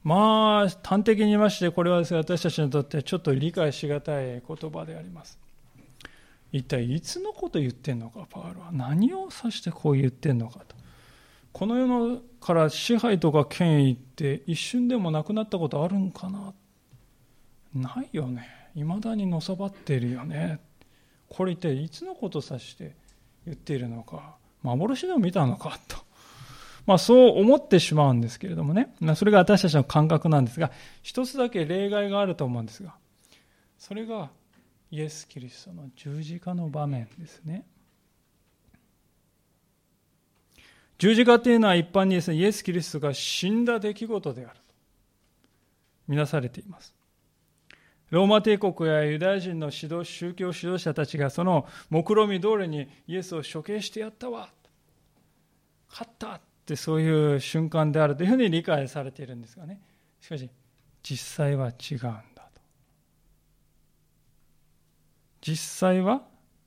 [0.03, 5.37] まあ端的に言いましてこれはですね私たちにとってちょっと理解しがたい言葉であります。
[6.51, 8.71] 一体いつのこと言ってんのかパウロは。
[8.71, 10.75] 何を指してこう言ってんのかと。
[11.51, 16.53] この世のから支配とか権威って一瞬でもなくなったことあるんかな。
[17.73, 18.47] ないよね。
[18.75, 20.59] いまだにのさばってるよね。
[21.27, 22.95] これ一体いつのこと指して
[23.45, 25.97] 言っているのか幻でも見たのかと、
[26.85, 28.93] まあ、そう思ってしまうんですけれどもね。
[28.99, 30.71] まあそれが私たちの感覚なんですが
[31.03, 32.95] 一つだけ例外があると思うんですが
[33.77, 34.29] それが
[34.91, 37.65] イエス・キリストの十字架の場面ですね。
[40.97, 44.61] 十字架というのは一般にですねイエス・キリストが死んだ出来事であると
[46.07, 46.93] みなされています。
[48.09, 54.49] ローマ帝国やユダヤ人の指導宗教指導者たちがその目論見通りにイエスを処刑してやったわ。
[55.89, 59.79] 勝ったってそういう瞬間であるというふうに理解されているんですがね。
[60.19, 60.49] しかし
[61.03, 62.21] 実際は違うんだ
[62.53, 62.61] と
[65.41, 66.21] 実際は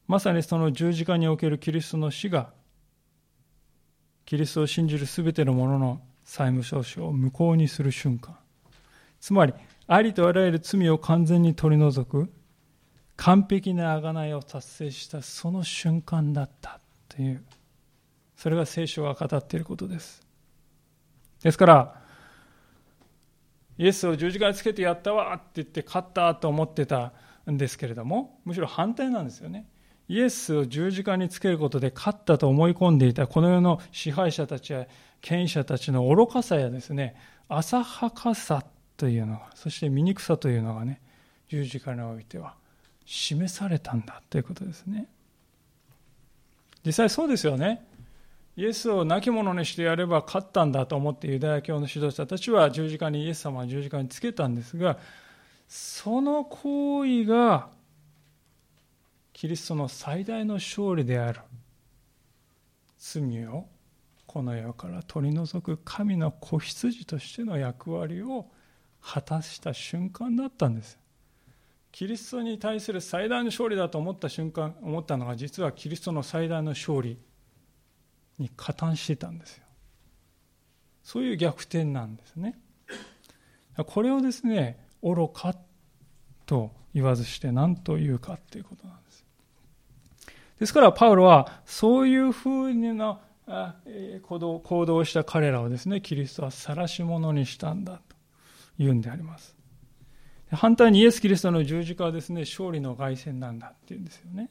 [0.06, 2.52] まさにその十字架におけるキリストの死が
[4.24, 8.36] キリストを信じるすべてのものの債務証書を無効にする瞬間。
[9.20, 9.54] つまり
[9.86, 12.32] ありとあらゆる罪を完全に取り除く
[13.16, 17.44] 完璧な贖いを達成したその瞬間だったという。
[18.36, 20.26] それが聖書が語っていることです。
[21.42, 22.02] ですから
[23.78, 27.12] イエスを十字架につけてやったわって言って勝ったと思ってた
[27.50, 29.66] んですけれどもむしろ反対なんですよね。
[30.08, 34.86] イエスを十字架につけることで勝ったと思い込んでいたこの世の支配者たちや
[35.20, 37.16] 権威者たちの愚かさやですね
[37.48, 38.64] 浅はかさ
[38.96, 41.00] というのがそして醜さというのがね
[41.48, 42.54] 十字架においては
[43.04, 45.06] 示されたんだということですね。
[46.84, 47.84] 実際そうですよね。
[48.56, 54.98] イエスを亡き者にしてやれば勝ったんだと思ってユダヤ教の指導者たちは十字架にイエス様は十字架につけたんですが
[55.74, 57.70] その行為が
[59.32, 61.40] キリストの最大の勝利である
[62.98, 63.64] 罪を
[64.26, 68.50] この世から取り除く神の子羊としての役割を
[69.00, 70.98] 果たした瞬間だったんです。
[71.90, 77.16] キリストに対する最大の勝利だと思った瞬間思ったのが実はキリストの最大の勝利
[78.38, 79.64] に加担してたんですよ。
[81.02, 82.58] そういう逆転なんですね。
[83.86, 85.54] これをですね愚か
[86.46, 89.24] と言わずして何と言うかということなんです
[90.60, 93.18] ですからパウロはそういうふうな
[94.22, 98.16] 行動をした彼らをですねキリストは晒し者にしたんだと
[98.78, 99.56] 言うんであります。
[100.52, 104.50] 反対にイエス・キリストの十字架はですね、勝利の凱旋なんだっていうんですよね。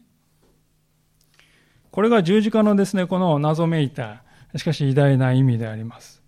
[1.91, 4.23] これが十字架のですね、この謎めいた、
[4.55, 6.23] しかし偉大な意味であります。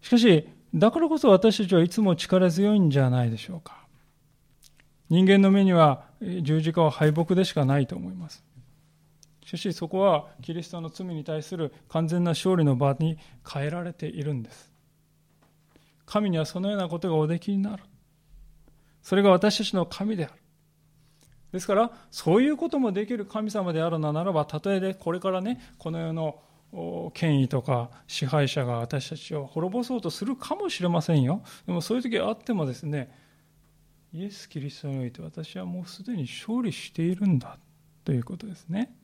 [0.00, 3.84] しかし、だからこそ私たちはいつも力強いんじゃないでしょうか。
[5.08, 8.44] 人間の目には十字架は敗北でしかないと思います。
[9.44, 13.18] しかしそこはキリストの罪に対する完全な勝利の場に
[13.48, 14.72] 変えられているんです。
[16.06, 17.82] 神にはそのようなことがおできになる。
[19.02, 20.34] それが私たちの神である。
[21.52, 26.40] ですから、そういうこともできる神様であるのならば、たとえでこれからね、この世の
[27.14, 31.42] 権威とか支配者が私たちを滅ぼそうとするかもしれませんよ。
[31.66, 33.10] でもそういう時あってもですね、
[34.12, 37.58] イエス・キリストにおいて私はもうすでに勝利しているんだ
[38.04, 38.94] ということですね。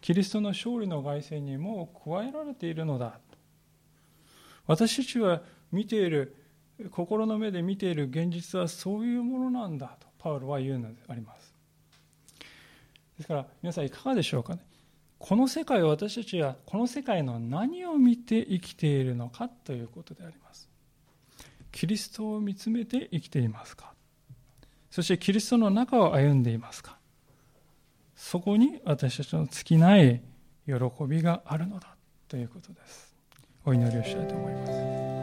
[0.00, 3.18] キリストの勝利の凱旋にもう加えられているのだ。
[4.66, 6.36] 私たちは見ている
[6.90, 11.54] 心の目で見ている現実はそういうものなんだとパウロは言うのであります
[13.18, 14.60] ですから皆さんいかがでしょうかね？
[15.24, 20.68] この世界を私たちはこの世界の何を見て生きているのかということであります。
[21.70, 23.92] キリストを見つめて生きていますか？
[24.90, 26.98] そしてキリストの中を歩んでいますか？
[28.16, 30.20] そこに私たちの尽きない
[30.66, 30.74] 喜
[31.06, 31.94] びがあるのだ
[32.26, 33.14] ということです。
[33.64, 35.21] お祈りをしたいと思います。